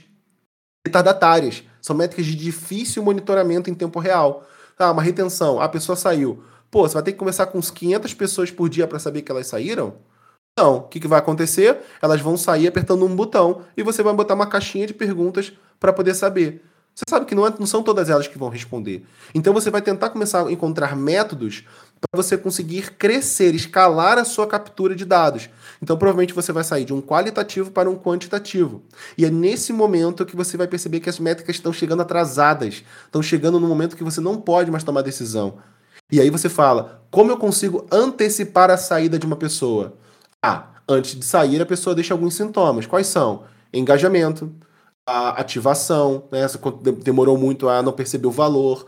[0.87, 4.47] retardatárias, são métricas de difícil monitoramento em tempo real.
[4.79, 6.41] Ah, uma retenção, a pessoa saiu.
[6.71, 9.33] Pô, você vai ter que começar com uns 500 pessoas por dia para saber que
[9.33, 9.95] elas saíram?
[10.57, 10.77] Não.
[10.77, 11.77] O que, que vai acontecer?
[12.01, 15.91] Elas vão sair apertando um botão e você vai botar uma caixinha de perguntas para
[15.91, 16.70] poder saber.
[16.93, 19.05] Você sabe que não, é, não são todas elas que vão responder.
[19.33, 21.63] Então você vai tentar começar a encontrar métodos
[21.99, 25.49] para você conseguir crescer, escalar a sua captura de dados.
[25.81, 28.83] Então provavelmente você vai sair de um qualitativo para um quantitativo.
[29.17, 33.21] E é nesse momento que você vai perceber que as métricas estão chegando atrasadas, estão
[33.21, 35.59] chegando no momento que você não pode mais tomar decisão.
[36.11, 39.93] E aí você fala: como eu consigo antecipar a saída de uma pessoa?
[40.41, 42.85] Ah, antes de sair, a pessoa deixa alguns sintomas.
[42.85, 43.43] Quais são?
[43.73, 44.51] Engajamento,
[45.11, 46.45] a ativação, né?
[47.03, 48.85] demorou muito a não perceber o valor,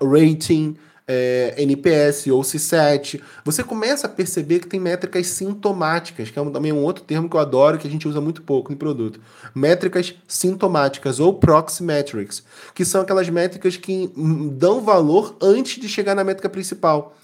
[0.00, 3.20] rating, é, NPS ou C7.
[3.44, 7.36] Você começa a perceber que tem métricas sintomáticas, que é também um outro termo que
[7.36, 9.20] eu adoro, que a gente usa muito pouco no produto.
[9.54, 12.42] Métricas sintomáticas ou proxy metrics,
[12.74, 14.10] que são aquelas métricas que
[14.52, 17.14] dão valor antes de chegar na métrica principal.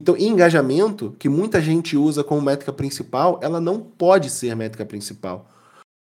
[0.00, 5.51] Então, engajamento, que muita gente usa como métrica principal, ela não pode ser métrica principal.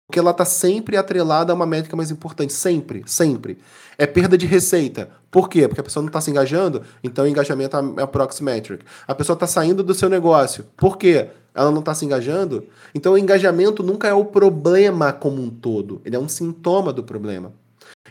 [0.08, 2.54] Porque ela está sempre atrelada a uma métrica mais importante.
[2.54, 3.58] Sempre, sempre.
[3.98, 5.10] É perda de receita.
[5.30, 5.68] Por quê?
[5.68, 8.86] Porque a pessoa não está se engajando, então o engajamento é a proxy metric.
[9.06, 10.66] A pessoa está saindo do seu negócio.
[10.78, 11.28] Por quê?
[11.54, 12.66] Ela não está se engajando?
[12.96, 16.02] Então o engajamento nunca é o problema como um todo.
[16.06, 17.52] Ele é um sintoma do problema.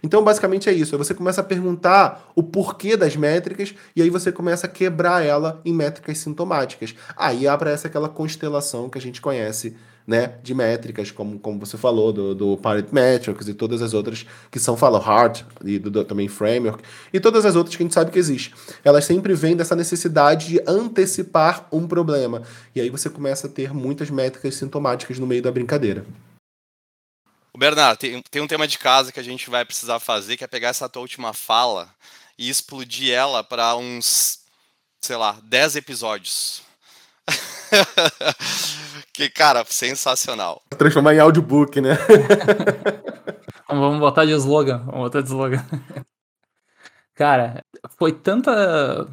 [0.02, 0.96] Então, basicamente é isso.
[0.98, 5.60] você começa a perguntar o porquê das métricas e aí você começa a quebrar ela
[5.64, 6.94] em métricas sintomáticas.
[7.16, 12.12] Aí aparece aquela constelação que a gente conhece, né, de métricas, como, como você falou,
[12.12, 16.04] do, do Pirate Metrics e todas as outras que são, fala, Hard e do, do,
[16.04, 18.54] também Framework, e todas as outras que a gente sabe que existe.
[18.84, 22.42] Elas sempre vêm dessa necessidade de antecipar um problema.
[22.74, 26.06] E aí você começa a ter muitas métricas sintomáticas no meio da brincadeira.
[27.52, 30.44] O Bernardo, tem, tem um tema de casa que a gente vai precisar fazer, que
[30.44, 31.88] é pegar essa tua última fala
[32.38, 34.40] e explodir ela para uns,
[35.00, 36.62] sei lá, 10 episódios.
[39.16, 40.62] que, cara, sensacional.
[40.76, 41.96] Transformar em audiobook, né?
[43.68, 44.78] Vamos botar de slogan.
[44.84, 45.64] Vamos botar de slogan.
[47.14, 47.64] Cara,
[47.98, 49.08] foi tanta.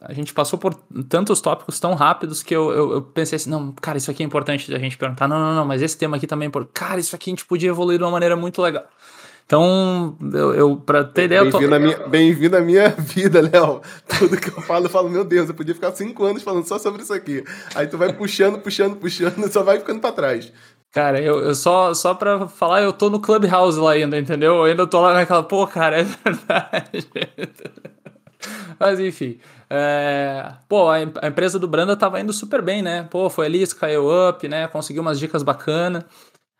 [0.00, 0.74] A gente passou por
[1.08, 4.26] tantos tópicos tão rápidos que eu, eu, eu, pensei assim: não, cara, isso aqui é
[4.26, 5.28] importante a gente perguntar.
[5.28, 6.74] Não, não, não, mas esse tema aqui também é importante.
[6.74, 8.84] Cara, isso aqui a gente podia evoluir de uma maneira muito legal.
[9.46, 11.42] Então, eu, eu pra ter ideia.
[11.42, 11.74] Bem-vindo tô...
[11.74, 13.82] à minha, bem à minha vida, Léo.
[14.18, 16.78] Tudo que eu falo, eu falo, meu Deus, eu podia ficar cinco anos falando só
[16.78, 17.44] sobre isso aqui.
[17.74, 20.50] Aí tu vai puxando, puxando, puxando, só vai ficando pra trás.
[20.90, 24.54] Cara, eu, eu, só, só pra falar, eu tô no Clubhouse lá ainda, entendeu?
[24.54, 27.08] Eu ainda tô lá naquela, pô, cara, é verdade.
[28.78, 29.38] Mas enfim.
[29.68, 30.52] É...
[30.68, 33.06] Pô, a, a, empresa do Branda tava indo super bem, né?
[33.10, 34.68] Pô, foi ali, caiu up, né?
[34.68, 36.04] Conseguiu umas dicas bacanas.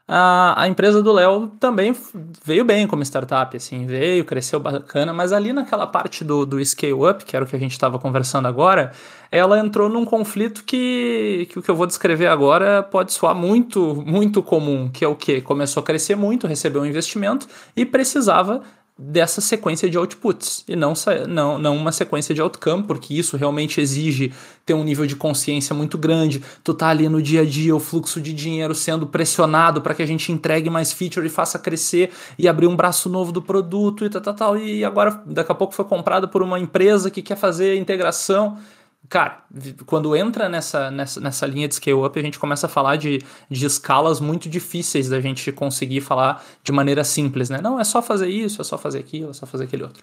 [0.06, 1.96] A, a empresa do Léo também
[2.44, 6.92] veio bem como startup, assim, veio, cresceu bacana, mas ali naquela parte do, do scale
[6.92, 8.92] up, que era o que a gente estava conversando agora,
[9.30, 14.04] ela entrou num conflito que, que o que eu vou descrever agora pode soar muito,
[14.06, 15.40] muito comum, que é o que?
[15.40, 18.62] Começou a crescer muito, recebeu um investimento e precisava
[18.96, 20.92] dessa sequência de outputs e não,
[21.28, 24.32] não, não uma sequência de outcome, porque isso realmente exige
[24.64, 26.40] ter um nível de consciência muito grande.
[26.62, 30.02] Tu tá ali no dia a dia, o fluxo de dinheiro sendo pressionado para que
[30.02, 34.04] a gente entregue mais feature e faça crescer e abrir um braço novo do produto
[34.04, 34.58] e tal, tal, tal.
[34.58, 38.58] E agora, daqui a pouco, foi comprado por uma empresa que quer fazer integração.
[39.08, 39.44] Cara,
[39.84, 43.66] quando entra nessa, nessa, nessa linha de scale-up, a gente começa a falar de, de
[43.66, 47.60] escalas muito difíceis da gente conseguir falar de maneira simples, né?
[47.60, 50.02] Não, é só fazer isso, é só fazer aquilo, é só fazer aquele outro.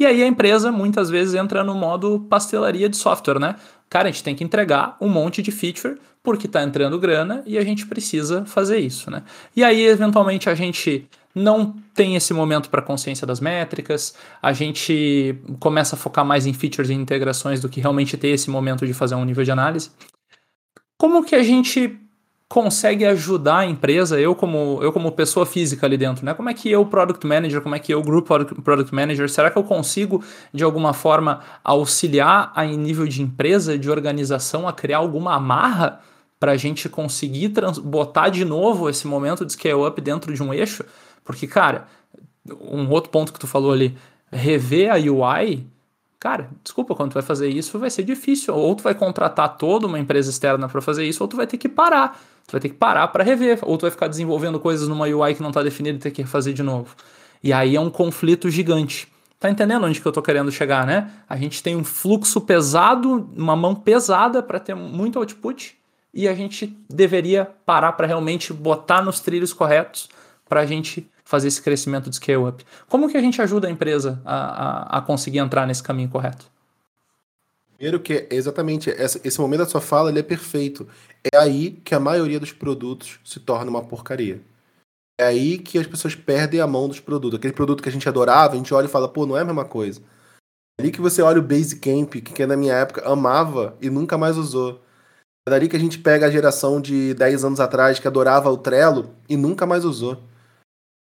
[0.00, 3.54] E aí a empresa muitas vezes entra no modo pastelaria de software, né?
[3.88, 7.56] Cara, a gente tem que entregar um monte de feature porque está entrando grana e
[7.56, 9.22] a gente precisa fazer isso, né?
[9.54, 15.34] E aí, eventualmente, a gente não tem esse momento para consciência das métricas, a gente
[15.58, 18.92] começa a focar mais em features e integrações do que realmente ter esse momento de
[18.92, 19.90] fazer um nível de análise.
[20.98, 21.98] Como que a gente
[22.52, 26.34] consegue ajudar a empresa, eu como, eu como pessoa física ali dentro, né?
[26.34, 28.28] Como é que eu, Product Manager, como é que eu, Group
[28.62, 33.90] Product Manager, será que eu consigo, de alguma forma, auxiliar a nível de empresa, de
[33.90, 36.00] organização, a criar alguma amarra
[36.38, 40.84] para a gente conseguir botar de novo esse momento de scale-up dentro de um eixo?
[41.24, 41.86] Porque, cara,
[42.60, 43.96] um outro ponto que tu falou ali,
[44.30, 45.66] rever a UI,
[46.18, 48.54] cara, desculpa, quando tu vai fazer isso vai ser difícil.
[48.54, 51.58] Ou tu vai contratar toda uma empresa externa para fazer isso, ou tu vai ter
[51.58, 52.20] que parar.
[52.46, 53.58] Tu vai ter que parar para rever.
[53.62, 56.24] Ou tu vai ficar desenvolvendo coisas numa UI que não está definida e ter que
[56.24, 56.94] fazer de novo.
[57.42, 59.08] E aí é um conflito gigante.
[59.38, 61.10] Tá entendendo onde que eu tô querendo chegar, né?
[61.28, 65.76] A gente tem um fluxo pesado, uma mão pesada para ter muito output
[66.14, 70.08] e a gente deveria parar para realmente botar nos trilhos corretos
[70.48, 72.62] para a gente fazer esse crescimento de scale up.
[72.90, 76.44] Como que a gente ajuda a empresa a, a, a conseguir entrar nesse caminho correto?
[77.74, 80.86] Primeiro que é exatamente esse, momento da sua fala ele é perfeito.
[81.24, 84.42] É aí que a maioria dos produtos se torna uma porcaria.
[85.18, 87.38] É aí que as pessoas perdem a mão dos produtos.
[87.38, 89.44] Aquele produto que a gente adorava, a gente olha e fala, pô, não é a
[89.44, 90.02] mesma coisa.
[90.78, 94.36] É ali que você olha o Basecamp, que na minha época amava e nunca mais
[94.36, 94.82] usou.
[95.48, 98.58] É dali que a gente pega a geração de 10 anos atrás que adorava o
[98.58, 100.22] Trello e nunca mais usou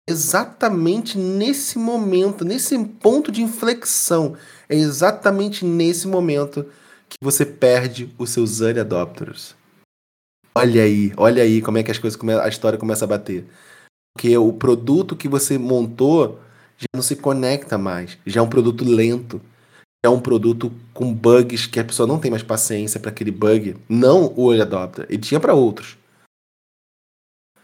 [0.10, 4.36] exatamente nesse momento, nesse ponto de inflexão,
[4.68, 6.66] é exatamente nesse momento
[7.08, 9.56] que você perde os seus early adopters.
[10.56, 13.46] Olha aí, olha aí como é que as coisas a história começa a bater.
[14.16, 16.40] Porque o produto que você montou
[16.78, 19.40] já não se conecta mais, já é um produto lento,
[20.04, 23.76] é um produto com bugs que a pessoa não tem mais paciência para aquele bug,
[23.88, 25.99] não o adopter, ele tinha para outros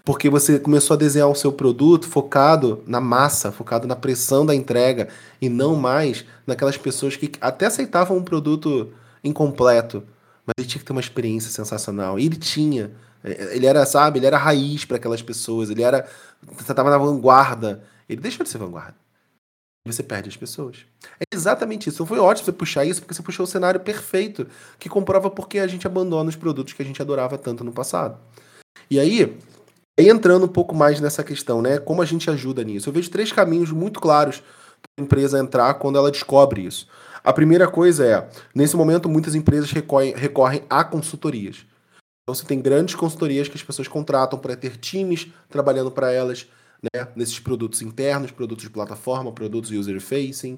[0.06, 4.54] porque você começou a desenhar o seu produto focado na massa, focado na pressão da
[4.54, 5.10] entrega
[5.42, 10.04] e não mais naquelas pessoas que até aceitavam um produto incompleto,
[10.46, 12.20] mas ele tinha que ter uma experiência sensacional.
[12.20, 12.92] E ele tinha.
[13.24, 16.08] Ele era, sabe, ele era raiz para aquelas pessoas, ele era.
[16.60, 17.84] Estava na vanguarda.
[18.08, 18.96] Ele deixou de ser vanguarda.
[19.88, 20.86] Você perde as pessoas.
[21.20, 21.98] É exatamente isso.
[21.98, 25.48] Então foi ótimo você puxar isso, porque você puxou o cenário perfeito, que comprova por
[25.48, 28.20] que a gente abandona os produtos que a gente adorava tanto no passado.
[28.90, 29.36] E aí,
[29.98, 31.78] e entrando um pouco mais nessa questão, né?
[31.78, 32.90] Como a gente ajuda nisso?
[32.90, 34.40] Eu vejo três caminhos muito claros
[34.82, 36.88] para a empresa entrar quando ela descobre isso.
[37.24, 41.66] A primeira coisa é, nesse momento, muitas empresas recorrem, recorrem a consultorias.
[42.24, 46.48] Então você tem grandes consultorias que as pessoas contratam para ter times trabalhando para elas,
[46.82, 50.58] né, nesses produtos internos, produtos de plataforma, produtos user facing,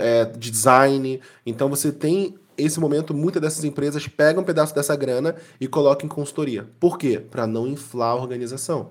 [0.00, 1.20] é, de design.
[1.44, 6.06] Então você tem esse momento, muitas dessas empresas pegam um pedaço dessa grana e colocam
[6.06, 6.68] em consultoria.
[6.80, 7.18] Por quê?
[7.18, 8.90] Para não inflar a organização.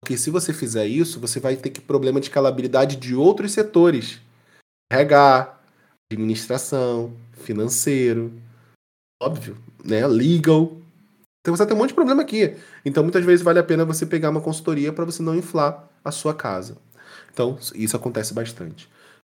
[0.00, 4.20] Porque se você fizer isso, você vai ter que problema de escalabilidade de outros setores.
[4.90, 5.58] RH,
[6.10, 8.32] administração, financeiro,
[9.20, 10.06] óbvio, né?
[10.06, 10.76] Legal.
[11.40, 12.56] Então você tem um monte de problema aqui.
[12.84, 16.10] Então muitas vezes vale a pena você pegar uma consultoria para você não inflar a
[16.10, 16.76] sua casa.
[17.32, 18.88] Então isso acontece bastante.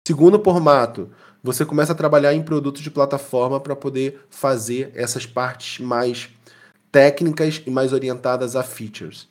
[0.07, 1.09] Segundo formato,
[1.43, 6.29] você começa a trabalhar em produtos de plataforma para poder fazer essas partes mais
[6.89, 9.27] técnicas e mais orientadas a features.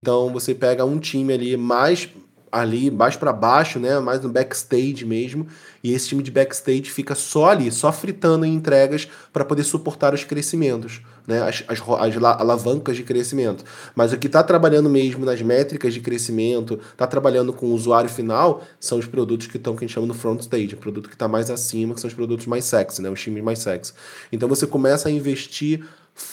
[0.00, 2.08] Então você pega um time ali mais
[2.50, 5.46] ali mais para baixo, né, mais no backstage mesmo,
[5.82, 10.14] e esse time de backstage fica só ali, só fritando em entregas para poder suportar
[10.14, 13.64] os crescimentos, né, as, as, as alavancas de crescimento.
[13.94, 18.08] Mas o que está trabalhando mesmo nas métricas de crescimento, está trabalhando com o usuário
[18.08, 21.08] final, são os produtos que estão que a gente chama no front stage, o produto
[21.08, 23.92] que está mais acima, que são os produtos mais sexy, né, os times mais sexy.
[24.32, 25.84] Então você começa a investir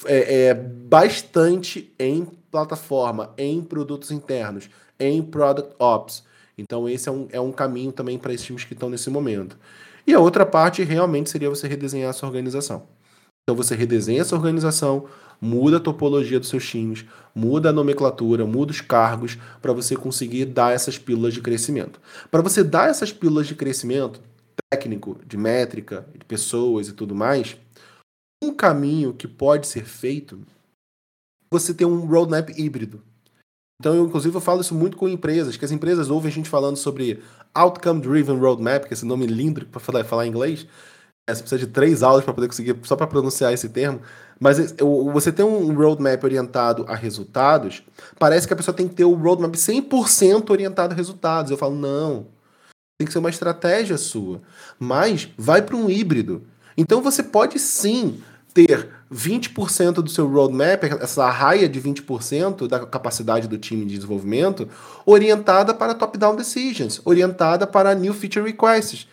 [0.06, 4.70] é, é, bastante em plataforma, em produtos internos,
[5.00, 6.24] em Product Ops.
[6.58, 9.58] Então, esse é um, é um caminho também para esses times que estão nesse momento.
[10.06, 12.88] E a outra parte realmente seria você redesenhar a sua organização.
[13.44, 15.06] Então, você redesenha essa organização,
[15.42, 20.46] muda a topologia dos seus times, muda a nomenclatura, muda os cargos para você conseguir
[20.46, 22.00] dar essas pílulas de crescimento.
[22.32, 24.22] Para você dar essas pílulas de crescimento
[24.72, 27.58] técnico, de métrica, de pessoas e tudo mais,
[28.44, 30.40] um caminho que pode ser feito
[31.52, 33.02] você ter um roadmap híbrido.
[33.80, 36.50] Então, eu, inclusive, eu falo isso muito com empresas, que as empresas ouvem a gente
[36.50, 37.22] falando sobre
[37.54, 40.66] Outcome Driven Roadmap, que é esse nome lindo para falar, falar em inglês.
[41.28, 44.02] É, você precisa de três aulas para poder conseguir, só para pronunciar esse termo.
[44.40, 44.74] Mas
[45.14, 47.84] você tem um roadmap orientado a resultados,
[48.20, 51.52] parece que a pessoa tem que ter o roadmap 100% orientado a resultados.
[51.52, 52.28] Eu falo, não.
[52.98, 54.42] Tem que ser uma estratégia sua.
[54.78, 56.44] Mas vai para um híbrido.
[56.78, 58.22] Então você pode sim
[58.54, 64.68] ter 20% do seu roadmap, essa raia de 20% da capacidade do time de desenvolvimento,
[65.06, 69.08] orientada para top-down decisions, orientada para new feature requests.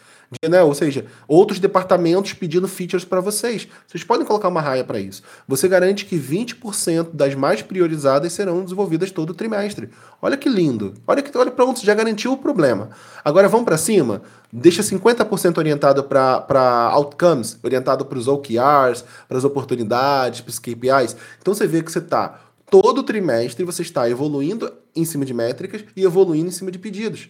[0.48, 0.62] Né?
[0.62, 3.66] Ou seja, outros departamentos pedindo features para vocês.
[3.86, 5.22] Vocês podem colocar uma raia para isso.
[5.46, 9.90] Você garante que 20% das mais priorizadas serão desenvolvidas todo trimestre.
[10.22, 10.94] Olha que lindo.
[11.04, 12.90] Olha que olha pronto, já garantiu o problema.
[13.24, 14.22] Agora vamos para cima.
[14.52, 21.16] Deixa 50% orientado para outcomes, orientado para os OKRs, para as oportunidades, para os KPIs.
[21.40, 25.84] Então você vê que você está todo trimestre você está evoluindo em cima de métricas
[25.96, 27.28] e evoluindo em cima de pedidos.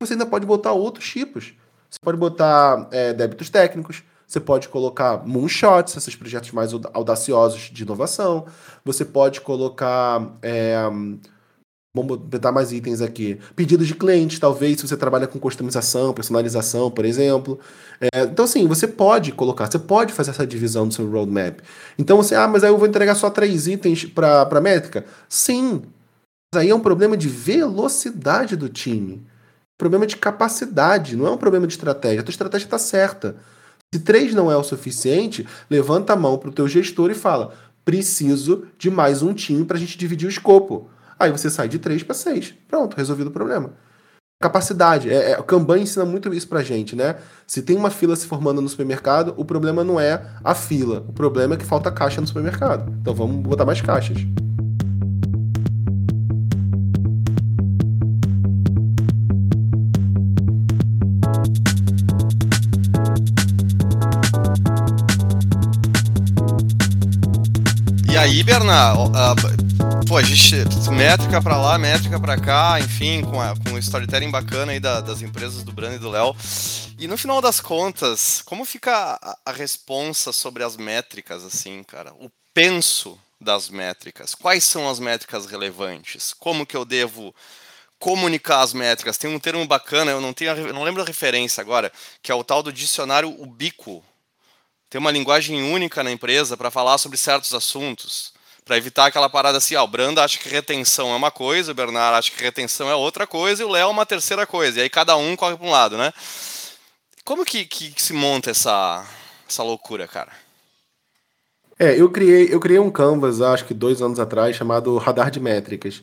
[0.00, 1.54] Você ainda pode botar outros tipos.
[1.96, 7.82] Você pode botar é, débitos técnicos, você pode colocar moonshots, esses projetos mais audaciosos de
[7.82, 8.46] inovação.
[8.84, 10.36] Você pode colocar.
[10.42, 10.76] É,
[11.94, 13.38] vamos botar mais itens aqui.
[13.54, 17.58] Pedidos de clientes, talvez, se você trabalha com customização, personalização, por exemplo.
[18.00, 21.60] É, então, assim, você pode colocar, você pode fazer essa divisão do seu roadmap.
[21.96, 25.06] Então, você, ah, mas aí eu vou entregar só três itens para a métrica?
[25.28, 25.82] Sim.
[26.52, 29.24] Mas aí é um problema de velocidade do time
[29.78, 32.20] problema de capacidade, não é um problema de estratégia.
[32.20, 33.36] A tua estratégia está certa.
[33.92, 37.52] Se três não é o suficiente, levanta a mão para o teu gestor e fala:
[37.84, 40.90] preciso de mais um time para a gente dividir o escopo.
[41.18, 42.54] Aí você sai de três para seis.
[42.68, 43.72] Pronto, resolvido o problema.
[44.40, 45.10] Capacidade.
[45.10, 47.16] É, é, o Kanban ensina muito isso pra gente, né?
[47.46, 51.04] Se tem uma fila se formando no supermercado, o problema não é a fila.
[51.08, 52.92] O problema é que falta caixa no supermercado.
[53.00, 54.18] Então vamos botar mais caixas.
[68.26, 70.52] Aí, Bernard, uh, pô, a gente,
[70.90, 75.00] métrica para lá, métrica para cá, enfim, com, a, com o storytelling bacana aí da,
[75.00, 76.34] das empresas do Brando e do Léo.
[76.98, 82.12] E no final das contas, como fica a, a responsa sobre as métricas, assim, cara?
[82.14, 84.34] O penso das métricas.
[84.34, 86.34] Quais são as métricas relevantes?
[86.34, 87.32] Como que eu devo
[87.96, 89.16] comunicar as métricas?
[89.16, 92.34] Tem um termo bacana, eu não tenho, eu não lembro a referência agora, que é
[92.34, 94.02] o tal do dicionário ubíquo
[94.88, 98.32] ter uma linguagem única na empresa para falar sobre certos assuntos,
[98.64, 101.74] para evitar aquela parada assim, ah, o Brando acha que retenção é uma coisa, o
[101.74, 104.82] Bernardo acha que retenção é outra coisa e o Léo é uma terceira coisa, e
[104.82, 106.12] aí cada um corre para um lado, né?
[107.24, 109.04] Como que, que, que se monta essa,
[109.48, 110.32] essa loucura, cara?
[111.78, 115.40] É, eu criei, eu criei um canvas, acho que dois anos atrás, chamado Radar de
[115.40, 116.02] Métricas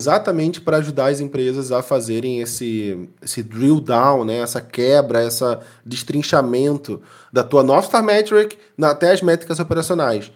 [0.00, 4.38] exatamente para ajudar as empresas a fazerem esse, esse drill down, né?
[4.38, 5.44] essa quebra, esse
[5.86, 7.00] destrinchamento
[7.32, 10.32] da tua North Star Metric até as métricas operacionais.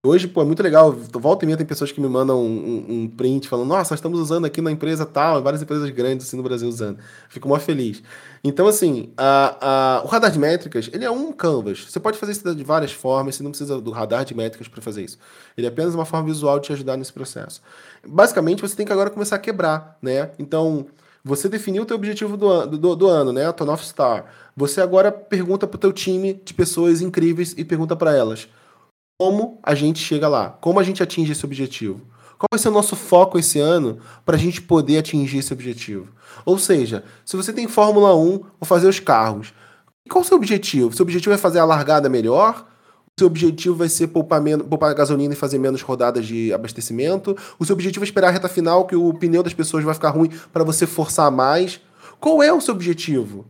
[0.00, 0.92] Hoje, pô, é muito legal.
[0.92, 4.20] Volta e meia tem pessoas que me mandam um, um, um, print falando, nossa, estamos
[4.20, 7.00] usando aqui na empresa tal, várias empresas grandes assim no Brasil usando.
[7.28, 8.00] Fico muito feliz.
[8.44, 11.84] Então, assim, a, a, o radar de métricas, ele é um canvas.
[11.84, 14.80] Você pode fazer isso de várias formas, você não precisa do radar de métricas para
[14.80, 15.18] fazer isso.
[15.56, 17.60] Ele é apenas uma forma visual de te ajudar nesse processo.
[18.06, 20.30] Basicamente, você tem que agora começar a quebrar, né?
[20.38, 20.86] Então,
[21.24, 23.46] você definiu o teu objetivo do, do, do ano, né?
[23.46, 24.26] A tua North Star.
[24.56, 28.48] Você agora pergunta para o teu time de pessoas incríveis e pergunta para elas
[29.18, 32.00] como a gente chega lá, como a gente atinge esse objetivo.
[32.38, 36.06] Qual vai ser o nosso foco esse ano para a gente poder atingir esse objetivo?
[36.44, 39.52] Ou seja, se você tem Fórmula 1, vou fazer os carros.
[40.08, 40.94] Qual o seu objetivo?
[40.94, 42.67] Seu objetivo é fazer a largada melhor?
[43.18, 47.36] Seu objetivo vai ser poupar, menos, poupar gasolina e fazer menos rodadas de abastecimento?
[47.58, 50.10] O seu objetivo é esperar a reta final que o pneu das pessoas vai ficar
[50.10, 51.80] ruim para você forçar mais?
[52.20, 53.44] Qual é o seu objetivo?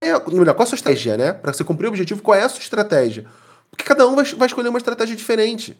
[0.00, 1.32] É, melhor, qual a sua estratégia, né?
[1.32, 3.26] Para você cumprir o objetivo, qual é a sua estratégia?
[3.68, 5.76] Porque cada um vai, vai escolher uma estratégia diferente.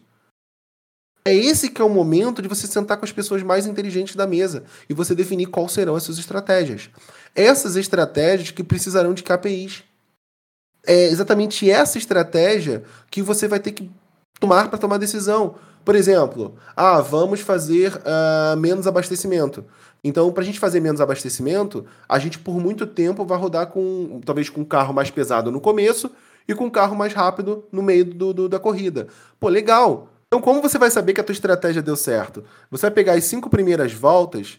[1.24, 4.26] É esse que é o momento de você sentar com as pessoas mais inteligentes da
[4.26, 6.91] mesa e você definir quais serão as suas estratégias.
[7.33, 9.85] Essas estratégias que precisarão de KPIs.
[10.87, 13.91] É exatamente essa estratégia que você vai ter que
[14.39, 15.57] tomar para tomar decisão.
[15.85, 19.64] Por exemplo, ah, vamos fazer uh, menos abastecimento.
[20.03, 24.20] Então, para a gente fazer menos abastecimento, a gente por muito tempo vai rodar com,
[24.24, 26.11] talvez com um carro mais pesado no começo
[26.49, 29.09] e com um carro mais rápido no meio do, do, da corrida.
[29.39, 30.09] Pô, legal.
[30.26, 32.45] Então, como você vai saber que a tua estratégia deu certo?
[32.70, 34.59] Você vai pegar as cinco primeiras voltas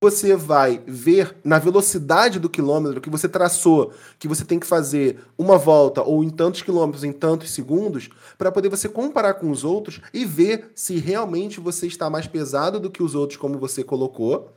[0.00, 5.18] você vai ver na velocidade do quilômetro que você traçou, que você tem que fazer
[5.36, 9.64] uma volta ou em tantos quilômetros, em tantos segundos, para poder você comparar com os
[9.64, 13.82] outros e ver se realmente você está mais pesado do que os outros, como você
[13.82, 14.52] colocou,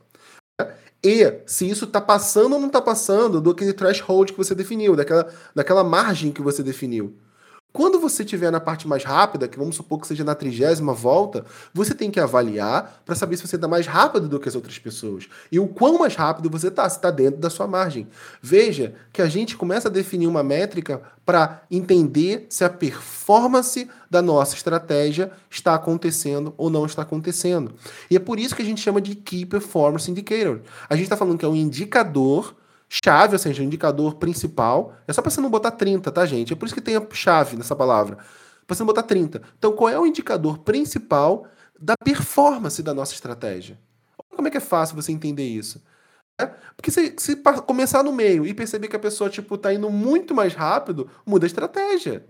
[1.04, 4.96] e se isso está passando ou não está passando do aquele threshold que você definiu,
[4.96, 7.16] daquela, daquela margem que você definiu.
[7.74, 11.46] Quando você estiver na parte mais rápida, que vamos supor que seja na trigésima volta,
[11.74, 14.78] você tem que avaliar para saber se você está mais rápido do que as outras
[14.78, 15.30] pessoas.
[15.50, 18.10] E o quão mais rápido você está, se está dentro da sua margem.
[18.42, 24.22] Veja que a gente começa a definir uma métrica para entender se a performance da
[24.22, 27.74] nossa estratégia está acontecendo ou não está acontecendo.
[28.10, 30.60] E é por isso que a gente chama de Key Performance Indicator.
[30.90, 32.54] A gente está falando que é um indicador
[32.92, 34.94] chave, ou seja, o indicador principal.
[35.08, 36.52] É só para você não botar 30, tá, gente?
[36.52, 38.18] É por isso que tem a chave nessa palavra.
[38.68, 39.42] Para você não botar 30.
[39.58, 41.48] Então, qual é o indicador principal
[41.80, 43.80] da performance da nossa estratégia?
[44.36, 45.82] Como é que é fácil você entender isso?
[46.40, 46.48] É?
[46.76, 47.36] Porque se, se
[47.66, 51.46] começar no meio e perceber que a pessoa tipo tá indo muito mais rápido, muda
[51.46, 52.26] a estratégia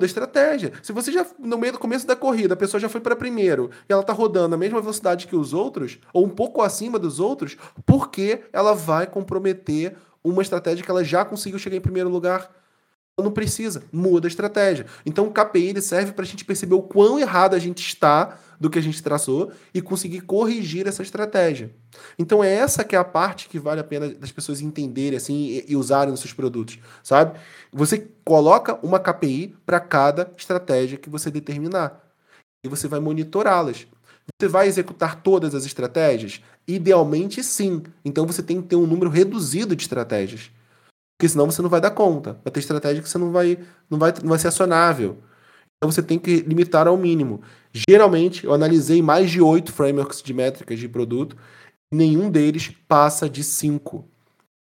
[0.00, 0.72] da estratégia.
[0.82, 3.70] Se você já, no meio do começo da corrida, a pessoa já foi para primeiro
[3.88, 7.20] e ela está rodando a mesma velocidade que os outros, ou um pouco acima dos
[7.20, 12.50] outros, porque ela vai comprometer uma estratégia que ela já conseguiu chegar em primeiro lugar?
[13.18, 14.86] Não precisa, muda a estratégia.
[15.04, 18.38] Então o KPI ele serve para a gente perceber o quão errado a gente está
[18.60, 21.74] do que a gente traçou e conseguir corrigir essa estratégia.
[22.18, 25.64] Então é essa que é a parte que vale a pena das pessoas entenderem assim
[25.66, 27.40] e, usarem nos seus produtos, sabe?
[27.72, 32.04] Você coloca uma KPI para cada estratégia que você determinar
[32.62, 33.86] e você vai monitorá-las.
[34.38, 36.42] Você vai executar todas as estratégias?
[36.68, 37.82] Idealmente sim.
[38.04, 40.50] Então você tem que ter um número reduzido de estratégias.
[41.18, 42.38] Porque senão você não vai dar conta.
[42.44, 43.58] Vai ter estratégia que você não vai,
[43.88, 45.18] não vai, não vai ser acionável.
[45.76, 47.40] Então você tem que limitar ao mínimo.
[47.72, 51.36] Geralmente, eu analisei mais de oito frameworks de métricas de produto,
[51.92, 54.08] nenhum deles passa de cinco.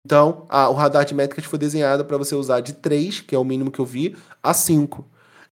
[0.05, 3.39] Então, a, o radar de métricas foi desenhado para você usar de 3, que é
[3.39, 5.03] o mínimo que eu vi, a 5.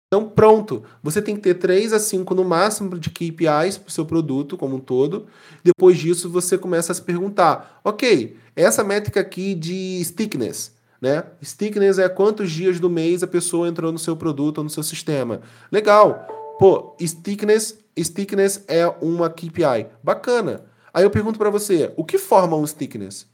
[0.07, 0.83] Então, pronto.
[1.03, 4.59] Você tem que ter 3 a 5 no máximo de KPIs para o seu produto
[4.59, 5.27] como um todo.
[5.65, 11.25] Depois disso, você começa a se perguntar: ok, essa métrica aqui de stickiness, né?
[11.43, 14.83] Stickiness é quantos dias do mês a pessoa entrou no seu produto ou no seu
[14.83, 15.41] sistema.
[15.71, 16.42] Legal.
[16.63, 19.89] Pô, stickiness, stickiness é uma KPI.
[20.01, 20.65] Bacana.
[20.95, 23.27] Aí eu pergunto para você, o que forma um stickiness?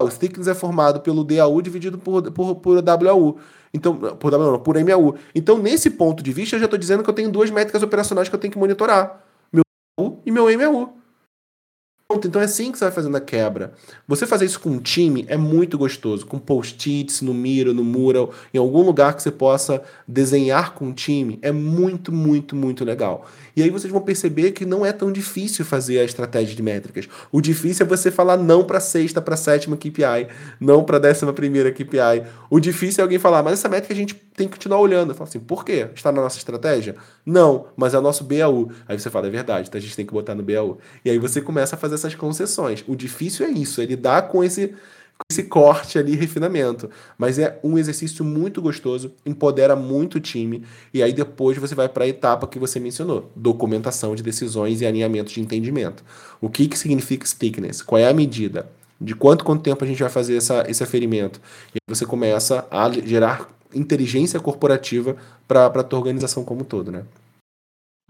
[0.00, 3.36] O stickiness é formado pelo DAU dividido por, por, por WAU.
[3.74, 5.14] Então, por, WAU, por MAU.
[5.34, 8.30] Então, nesse ponto de vista, eu já estou dizendo que eu tenho duas métricas operacionais
[8.30, 9.22] que eu tenho que monitorar.
[9.52, 9.62] Meu
[9.98, 10.96] DAU e meu MAU.
[12.12, 13.72] Então é assim que você vai fazendo a quebra.
[14.06, 18.30] Você fazer isso com um time é muito gostoso, com post-its no Miro, no Mural,
[18.52, 23.26] em algum lugar que você possa desenhar com um time, é muito, muito, muito legal.
[23.56, 27.08] E aí vocês vão perceber que não é tão difícil fazer a estratégia de métricas.
[27.32, 30.28] O difícil é você falar não para sexta, para sétima KPI,
[30.60, 32.24] não para décima primeira KPI.
[32.50, 35.10] O difícil é alguém falar, mas essa métrica a gente tem que continuar olhando.
[35.10, 35.88] Eu falo assim, por quê?
[35.94, 36.96] Está na nossa estratégia?
[37.24, 38.70] Não, mas é o nosso BAU.
[38.86, 40.78] Aí você fala, é verdade, então a gente tem que botar no BAU.
[41.04, 42.84] E aí você começa a fazer essas concessões.
[42.86, 44.74] O difícil é isso, é lidar com esse
[45.30, 46.90] esse corte ali, refinamento.
[47.16, 51.88] Mas é um exercício muito gostoso, empodera muito o time, e aí depois você vai
[51.88, 56.04] para a etapa que você mencionou: documentação de decisões e alinhamento de entendimento.
[56.40, 57.82] O que, que significa stickness?
[57.82, 58.68] Qual é a medida?
[59.00, 61.40] De quanto, quanto tempo a gente vai fazer essa, esse aferimento?
[61.74, 65.16] E aí você começa a gerar inteligência corporativa
[65.48, 67.02] para a tua organização como um todo, né?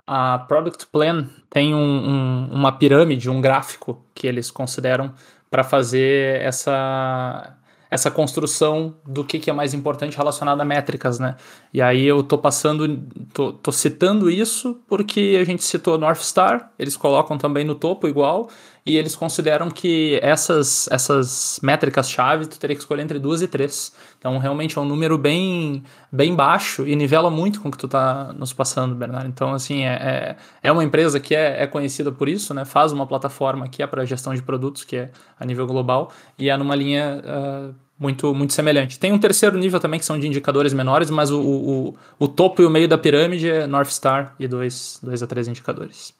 [0.06, 5.14] A Product Plan tem um, um, uma pirâmide, um gráfico que eles consideram
[5.50, 7.56] para fazer essa
[7.94, 11.36] essa construção do que, que é mais importante relacionado a métricas, né?
[11.72, 16.72] E aí eu tô passando, tô, tô citando isso porque a gente citou North Star,
[16.76, 18.50] eles colocam também no topo igual,
[18.86, 23.94] e eles consideram que essas, essas métricas-chave tu teria que escolher entre duas e três.
[24.18, 25.82] Então, realmente é um número bem,
[26.12, 29.26] bem baixo e nivela muito com o que tu tá nos passando, Bernardo.
[29.26, 32.66] Então, assim, é, é, é uma empresa que é, é conhecida por isso, né?
[32.66, 35.10] Faz uma plataforma que é para gestão de produtos, que é
[35.40, 38.98] a nível global, e é numa linha uh, muito, muito semelhante.
[38.98, 42.60] Tem um terceiro nível também, que são de indicadores menores, mas o, o, o topo
[42.60, 46.12] e o meio da pirâmide é North Star e dois, dois a três indicadores.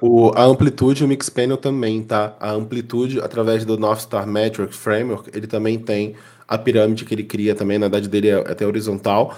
[0.00, 2.36] O, a amplitude, o Mixpanel também, tá?
[2.40, 6.14] A amplitude, através do North Star Metric Framework, ele também tem
[6.46, 9.36] a pirâmide que ele cria também, na verdade dele é até horizontal,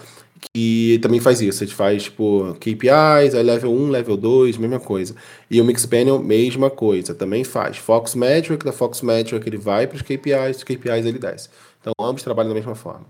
[0.53, 1.64] que também faz isso.
[1.64, 5.14] Gente faz, tipo, KPIs, aí level 1, level 2, mesma coisa.
[5.51, 7.76] E o Mixpanel, mesma coisa, também faz.
[7.76, 11.49] Fox Metric, da Fox Metric ele vai para os KPIs, os KPIs ele desce.
[11.80, 13.07] Então, ambos trabalham da mesma forma.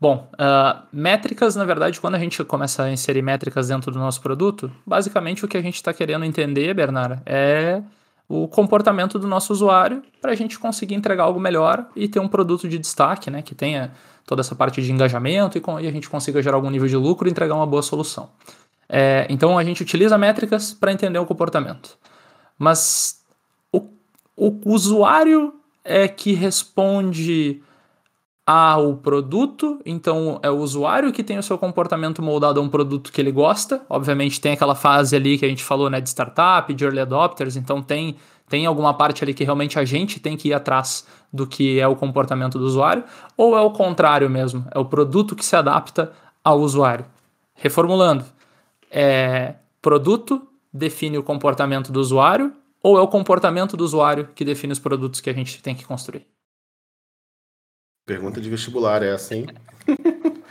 [0.00, 4.20] Bom, uh, métricas, na verdade, quando a gente começa a inserir métricas dentro do nosso
[4.20, 7.80] produto, basicamente o que a gente está querendo entender, Bernardo, é
[8.28, 12.28] o comportamento do nosso usuário para a gente conseguir entregar algo melhor e ter um
[12.28, 13.92] produto de destaque, né, que tenha
[14.26, 16.96] toda essa parte de engajamento e, com, e a gente consiga gerar algum nível de
[16.96, 18.30] lucro e entregar uma boa solução.
[18.88, 21.98] É, então a gente utiliza métricas para entender o comportamento.
[22.58, 23.22] Mas
[23.72, 23.88] o,
[24.36, 27.62] o usuário é que responde
[28.46, 33.10] ao produto, então é o usuário que tem o seu comportamento moldado a um produto
[33.10, 33.82] que ele gosta.
[33.88, 37.56] Obviamente tem aquela fase ali que a gente falou, né, de startup, de early adopters,
[37.56, 38.16] então tem
[38.46, 41.88] tem alguma parte ali que realmente a gente tem que ir atrás do que é
[41.88, 43.02] o comportamento do usuário,
[43.38, 46.12] ou é o contrário mesmo, é o produto que se adapta
[46.44, 47.06] ao usuário.
[47.54, 48.24] Reformulando,
[48.90, 54.72] é produto define o comportamento do usuário ou é o comportamento do usuário que define
[54.72, 56.33] os produtos que a gente tem que construir?
[58.06, 59.46] Pergunta de vestibular essa, hein?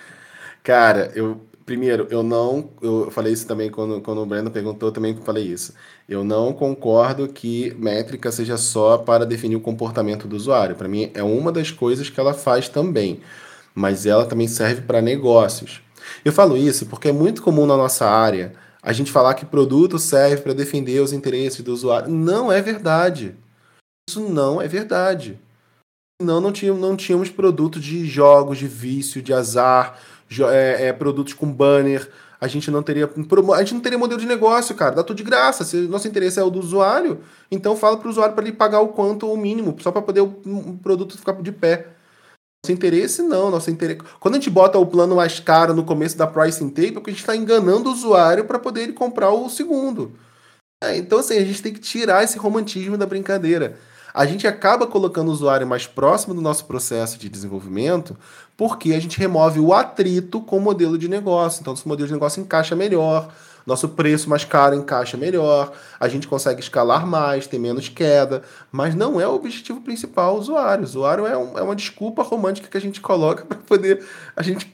[0.64, 5.16] Cara, eu primeiro, eu não, eu falei isso também quando, quando o Breno perguntou, também
[5.18, 5.74] falei isso.
[6.08, 10.76] Eu não concordo que métrica seja só para definir o comportamento do usuário.
[10.76, 13.22] Para mim é uma das coisas que ela faz também,
[13.74, 15.82] mas ela também serve para negócios.
[16.26, 19.98] Eu falo isso porque é muito comum na nossa área a gente falar que produto
[20.00, 22.10] serve para defender os interesses do usuário.
[22.10, 23.36] Não é verdade.
[24.10, 25.40] Isso não é verdade
[26.22, 30.00] senão não tínhamos, não tínhamos produtos de jogos, de vício, de azar,
[30.52, 32.10] é, é, produtos com banner.
[32.40, 33.10] A gente não teria.
[33.56, 34.96] A gente não teria modelo de negócio, cara.
[34.96, 35.64] Dá tudo de graça.
[35.64, 38.82] Se nosso interesse é o do usuário, então fala para o usuário para ele pagar
[38.82, 41.88] o quanto o mínimo, só para poder o, o, produto ficar de pé.
[42.66, 44.02] Nosso interesse não, nosso interesse.
[44.20, 47.10] Quando a gente bota o plano mais caro no começo da pricing table, é porque
[47.12, 50.14] a gente está enganando o usuário para poder ele comprar o segundo.
[50.82, 53.78] É, então, assim, a gente tem que tirar esse romantismo da brincadeira
[54.14, 58.16] a gente acaba colocando o usuário mais próximo do nosso processo de desenvolvimento
[58.56, 61.62] porque a gente remove o atrito com o modelo de negócio.
[61.62, 63.34] Então, nosso modelo de negócio encaixa melhor,
[63.66, 68.94] nosso preço mais caro encaixa melhor, a gente consegue escalar mais, ter menos queda, mas
[68.94, 70.84] não é o objetivo principal o usuário.
[70.84, 74.06] O usuário é, um, é uma desculpa romântica que a gente coloca para poder
[74.36, 74.72] a gente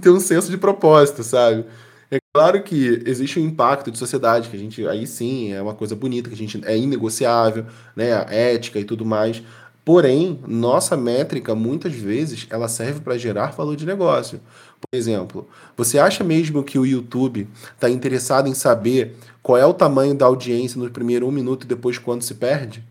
[0.00, 1.64] ter um senso de propósito, sabe?
[2.10, 5.74] É claro que existe um impacto de sociedade, que a gente, aí sim, é uma
[5.74, 9.42] coisa bonita, que a gente é inegociável, né, a ética e tudo mais.
[9.84, 14.40] Porém, nossa métrica, muitas vezes, ela serve para gerar valor de negócio.
[14.80, 19.72] Por exemplo, você acha mesmo que o YouTube está interessado em saber qual é o
[19.74, 22.84] tamanho da audiência no primeiro um minuto e depois quando se perde?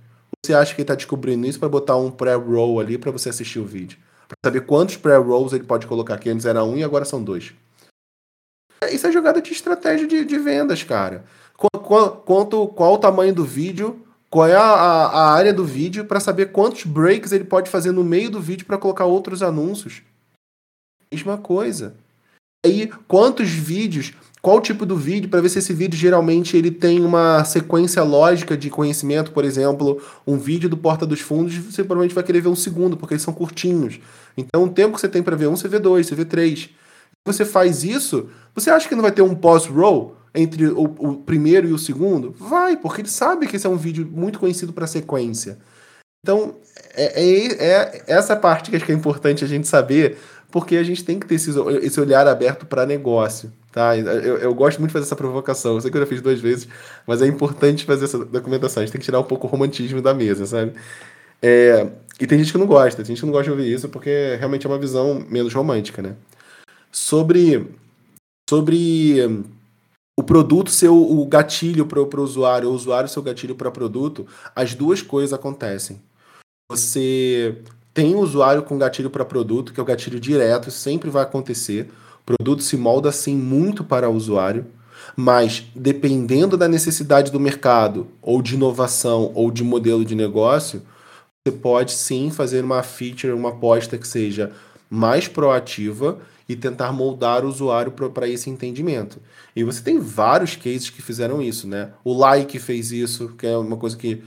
[0.46, 3.60] Você acha que ele está descobrindo isso para botar um pré-roll ali para você assistir
[3.60, 3.98] o vídeo?
[4.28, 7.54] Para saber quantos pré-rolls ele pode colocar, que antes era um e agora são dois.
[8.92, 11.26] Isso é jogada de estratégia de, de vendas, cara.
[11.56, 16.52] Quanto, qual o tamanho do vídeo, qual é a, a área do vídeo, para saber
[16.52, 20.02] quantos breaks ele pode fazer no meio do vídeo para colocar outros anúncios.
[21.12, 21.96] Mesma coisa.
[22.66, 27.04] Aí, quantos vídeos, qual tipo do vídeo, para ver se esse vídeo geralmente ele tem
[27.04, 32.14] uma sequência lógica de conhecimento, por exemplo, um vídeo do Porta dos Fundos, você provavelmente
[32.14, 34.00] vai querer ver um segundo, porque eles são curtinhos.
[34.38, 36.70] Então, o tempo que você tem para ver um, você vê dois, você vê três
[37.26, 41.68] você faz isso, você acha que não vai ter um pause-roll entre o, o, primeiro
[41.68, 42.32] e o segundo?
[42.32, 45.58] Vai, porque ele sabe que esse é um vídeo muito conhecido para sequência.
[46.24, 46.56] Então,
[46.94, 50.18] é, é, é, essa parte que acho que é importante a gente saber,
[50.52, 51.52] porque a gente tem que ter esse,
[51.82, 53.52] esse olhar aberto para negócio.
[53.72, 53.96] Tá?
[53.96, 55.76] Eu, eu, gosto muito de fazer essa provocação.
[55.76, 56.68] Eu sei que eu já fiz duas vezes,
[57.06, 58.82] mas é importante fazer essa documentação.
[58.82, 60.74] A gente tem que tirar um pouco o romantismo da mesa, sabe?
[61.42, 61.88] É,
[62.20, 64.36] e tem gente que não gosta, tem gente que não gosta de ouvir isso porque
[64.38, 66.16] realmente é uma visão menos romântica, né?
[66.92, 67.68] Sobre,
[68.50, 69.44] sobre hum,
[70.20, 73.72] o produto ser o, gatilho para o usuário, o usuário ser o gatilho para o
[73.72, 76.02] produto, as duas coisas acontecem.
[76.70, 77.56] Você
[77.94, 81.90] tem o usuário com gatilho para produto, que é o gatilho direto, sempre vai acontecer.
[82.22, 84.66] O produto se molda assim muito para o usuário,
[85.16, 90.82] mas dependendo da necessidade do mercado, ou de inovação, ou de modelo de negócio,
[91.48, 94.52] você pode sim fazer uma feature, uma aposta que seja
[94.90, 96.20] mais proativa
[96.50, 99.22] e tentar moldar o usuário para esse entendimento.
[99.56, 101.92] E você tem vários cases que fizeram isso, né?
[102.04, 104.24] O Like fez isso, que é uma coisa que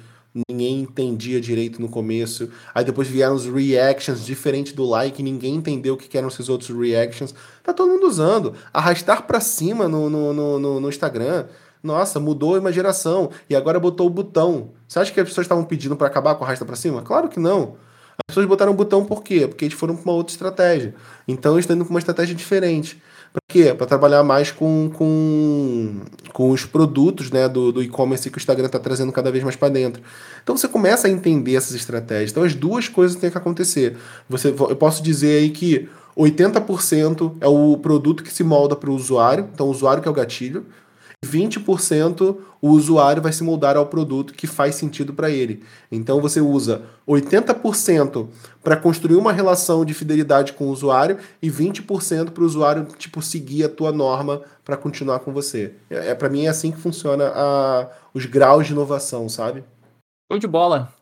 [0.48, 2.48] ninguém entendia direito no começo.
[2.72, 6.70] Aí depois vieram os reactions, diferente do like, ninguém entendeu o que eram esses outros
[6.70, 7.34] reactions.
[7.62, 8.54] Tá todo mundo usando.
[8.72, 11.46] Arrastar para cima no, no, no, no, Instagram.
[11.82, 13.30] Nossa, mudou uma geração.
[13.50, 14.70] E agora botou o botão.
[14.86, 17.02] Você acha que as pessoas estavam pedindo para acabar com arrasta para cima?
[17.02, 17.76] Claro que não.
[18.18, 19.46] As pessoas botaram o botão por quê?
[19.46, 20.94] Porque eles foram para uma outra estratégia.
[21.26, 23.00] Então eles estão indo para uma estratégia diferente.
[23.32, 23.74] Para quê?
[23.74, 26.00] Para trabalhar mais com, com,
[26.32, 29.56] com os produtos né, do, do e-commerce que o Instagram está trazendo cada vez mais
[29.56, 30.02] para dentro.
[30.42, 32.30] Então você começa a entender essas estratégias.
[32.30, 33.96] Então as duas coisas têm que acontecer.
[34.28, 38.94] Você, eu posso dizer aí que 80% é o produto que se molda para o
[38.94, 40.66] usuário, então o usuário que é o gatilho,
[41.24, 45.62] 20% o usuário vai se moldar ao produto que faz sentido para ele.
[45.90, 48.28] Então você usa 80%
[48.62, 53.22] para construir uma relação de fidelidade com o usuário e 20% para o usuário tipo
[53.22, 55.74] seguir a tua norma para continuar com você.
[55.88, 59.64] É, é para mim é assim que funciona a, os graus de inovação, sabe?
[60.30, 60.92] Show de bola.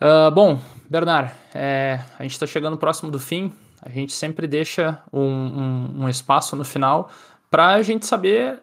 [0.00, 3.52] Uh, bom, Bernard, é, a gente está chegando próximo do fim.
[3.82, 7.10] A gente sempre deixa um, um, um espaço no final
[7.50, 8.62] para a gente saber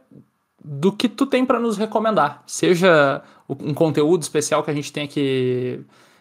[0.69, 2.43] do que tu tem para nos recomendar.
[2.45, 5.79] Seja um conteúdo especial que a gente tem que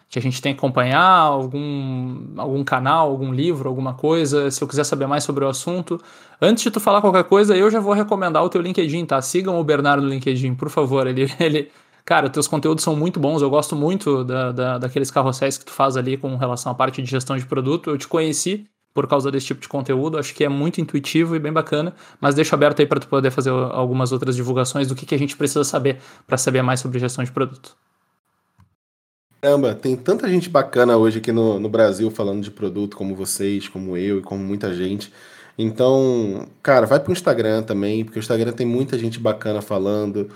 [0.09, 4.67] que a gente tem que acompanhar, algum, algum canal, algum livro, alguma coisa, se eu
[4.67, 6.01] quiser saber mais sobre o assunto.
[6.41, 9.21] Antes de tu falar qualquer coisa, eu já vou recomendar o teu LinkedIn, tá?
[9.21, 11.07] Sigam o Bernardo no LinkedIn, por favor.
[11.07, 11.69] Ele, ele,
[12.05, 15.73] cara, teus conteúdos são muito bons, eu gosto muito da, da, daqueles carrosséis que tu
[15.73, 17.89] faz ali com relação à parte de gestão de produto.
[17.89, 18.65] Eu te conheci
[18.97, 20.17] por causa desse tipo de conteúdo.
[20.17, 23.29] Acho que é muito intuitivo e bem bacana, mas deixo aberto aí para tu poder
[23.29, 26.97] fazer algumas outras divulgações do que, que a gente precisa saber para saber mais sobre
[26.97, 27.77] gestão de produto.
[29.39, 33.69] Caramba, tem tanta gente bacana hoje aqui no, no Brasil falando de produto, como vocês,
[33.69, 35.13] como eu e como muita gente.
[35.55, 40.27] Então, cara, vai pro Instagram também, porque o Instagram tem muita gente bacana falando.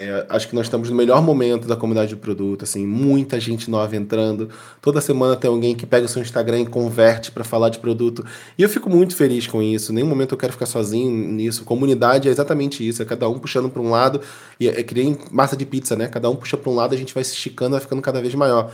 [0.00, 3.68] É, acho que nós estamos no melhor momento da comunidade de produto, assim, muita gente
[3.68, 4.48] nova entrando.
[4.80, 8.24] Toda semana tem alguém que pega o seu Instagram e converte para falar de produto.
[8.56, 9.92] E eu fico muito feliz com isso.
[9.92, 11.64] Nenhum momento eu quero ficar sozinho nisso.
[11.64, 14.20] Comunidade é exatamente isso, é cada um puxando para um lado
[14.60, 16.06] e é, é que nem massa de pizza, né?
[16.06, 18.32] Cada um puxa para um lado, a gente vai se esticando, vai ficando cada vez
[18.36, 18.70] maior.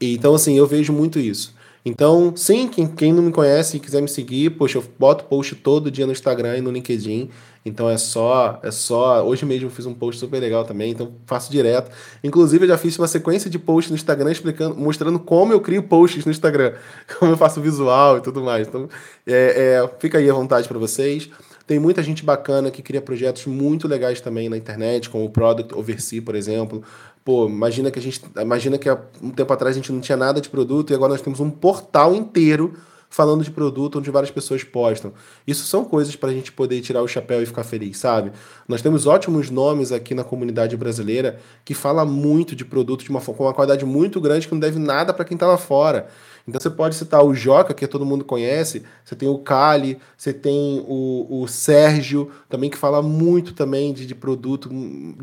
[0.00, 1.54] E, então, assim, eu vejo muito isso.
[1.84, 5.56] Então, sim, quem, quem não me conhece e quiser me seguir, poxa, eu boto post
[5.56, 7.28] todo dia no Instagram e no LinkedIn.
[7.64, 9.24] Então é só, é só.
[9.24, 11.90] Hoje mesmo eu fiz um post super legal também, então faço direto.
[12.22, 15.82] Inclusive, eu já fiz uma sequência de posts no Instagram explicando, mostrando como eu crio
[15.82, 16.74] posts no Instagram,
[17.18, 18.66] como eu faço visual e tudo mais.
[18.66, 18.88] Então,
[19.26, 21.30] é, é, fica aí à vontade para vocês.
[21.64, 25.72] Tem muita gente bacana que cria projetos muito legais também na internet, como o Product
[25.74, 26.82] Oversee, por exemplo.
[27.24, 28.20] Pô, imagina que a gente.
[28.40, 31.12] Imagina que há um tempo atrás a gente não tinha nada de produto e agora
[31.12, 32.74] nós temos um portal inteiro
[33.12, 35.12] falando de produto onde várias pessoas postam.
[35.46, 38.32] Isso são coisas para a gente poder tirar o chapéu e ficar feliz, sabe?
[38.66, 43.20] Nós temos ótimos nomes aqui na comunidade brasileira que fala muito de produto de uma,
[43.20, 46.08] com uma qualidade muito grande que não deve nada para quem está lá fora.
[46.46, 50.32] Então você pode citar o Joca, que todo mundo conhece, você tem o Cali, você
[50.32, 54.68] tem o, o Sérgio, também que fala muito também de, de produto,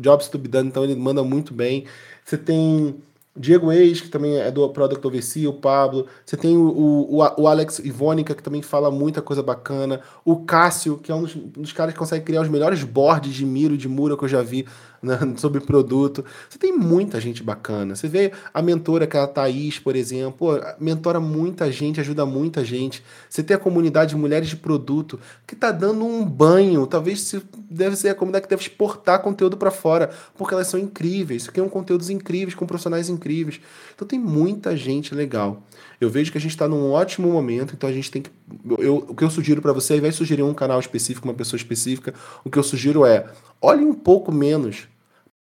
[0.00, 1.84] jobs to be done, então ele manda muito bem.
[2.24, 2.96] Você tem
[3.36, 6.06] Diego Eis, que também é do Product Oversea, o Pablo.
[6.26, 10.00] Você tem o, o, o Alex Ivônica, que também fala muita coisa bacana.
[10.24, 13.32] O Cássio, que é um dos, um dos caras que consegue criar os melhores boards
[13.32, 14.66] de Miro, de Mura que eu já vi
[15.02, 16.24] né, sobre produto.
[16.48, 17.94] Você tem muita gente bacana.
[17.94, 22.26] Você vê a mentora, que é a Thaís, por exemplo, pô, mentora muita gente, ajuda
[22.26, 23.02] muita gente.
[23.28, 26.86] Você tem a comunidade de mulheres de produto que está dando um banho.
[26.86, 30.78] Talvez se, deve ser a comunidade que deve exportar conteúdo para fora, porque elas são
[30.78, 33.60] incríveis, criam conteúdos incríveis, com profissionais incríveis.
[33.94, 35.62] Então tem muita gente legal.
[36.00, 38.30] Eu vejo que a gente está num ótimo momento, então a gente tem que.
[38.78, 41.34] Eu, o que eu sugiro para você, ao invés de sugerir um canal específico, uma
[41.34, 43.26] pessoa específica, o que eu sugiro é
[43.60, 44.88] olhe um pouco menos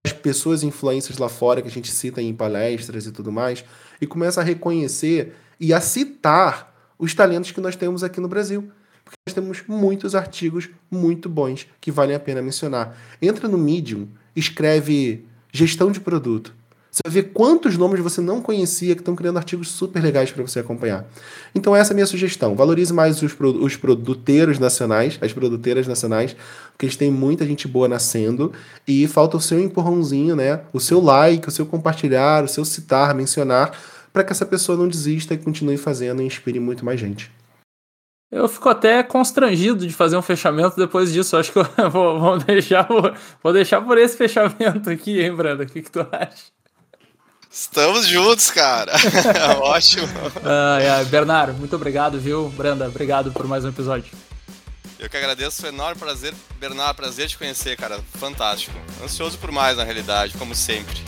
[0.06, 3.66] as pessoas influências lá fora que a gente cita em palestras e tudo mais,
[3.99, 8.70] e começa a reconhecer e a citar os talentos que nós temos aqui no Brasil.
[9.03, 12.95] Porque nós temos muitos artigos muito bons que valem a pena mencionar.
[13.22, 16.53] Entra no Medium, escreve gestão de produto
[16.96, 20.41] você vai ver quantos nomes você não conhecia que estão criando artigos super legais para
[20.41, 21.06] você acompanhar.
[21.54, 22.56] Então essa é a minha sugestão.
[22.56, 26.38] Valorize mais os, os produteiros nacionais, as produteiras nacionais,
[26.72, 28.54] porque eles têm muita gente boa nascendo
[28.88, 30.62] e falta o seu empurrãozinho, né?
[30.72, 33.78] O seu like, o seu compartilhar, o seu citar, mencionar,
[34.14, 37.30] para que essa pessoa não desista e continue fazendo e inspire muito mais gente.
[38.32, 41.36] Eu fico até constrangido de fazer um fechamento depois disso.
[41.36, 45.64] Acho que eu vou, vou deixar, vou, vou deixar por esse fechamento aqui, hein, Brando?
[45.64, 46.56] O que, que tu acha?
[47.56, 48.91] Estamos juntos, cara.
[49.64, 50.06] Ótimo.
[50.06, 52.49] Uh, Bernardo, muito obrigado, viu?
[52.49, 54.12] Branda, obrigado por mais um episódio.
[54.99, 56.34] Eu que agradeço, foi um enorme prazer.
[56.60, 58.01] Bernardo, prazer te conhecer, cara.
[58.20, 58.78] Fantástico.
[59.01, 61.01] Ansioso por mais, na realidade, como sempre.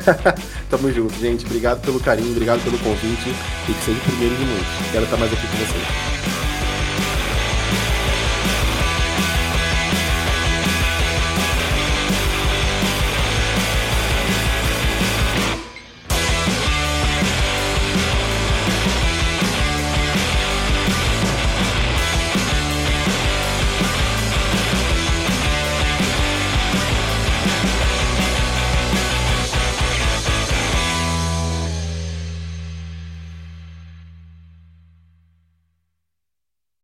[0.70, 1.44] Tamo junto, gente.
[1.44, 3.28] Obrigado pelo carinho, obrigado pelo convite.
[3.68, 4.90] E que seja o primeiro de muitos.
[4.92, 6.45] Quero estar mais aqui com vocês.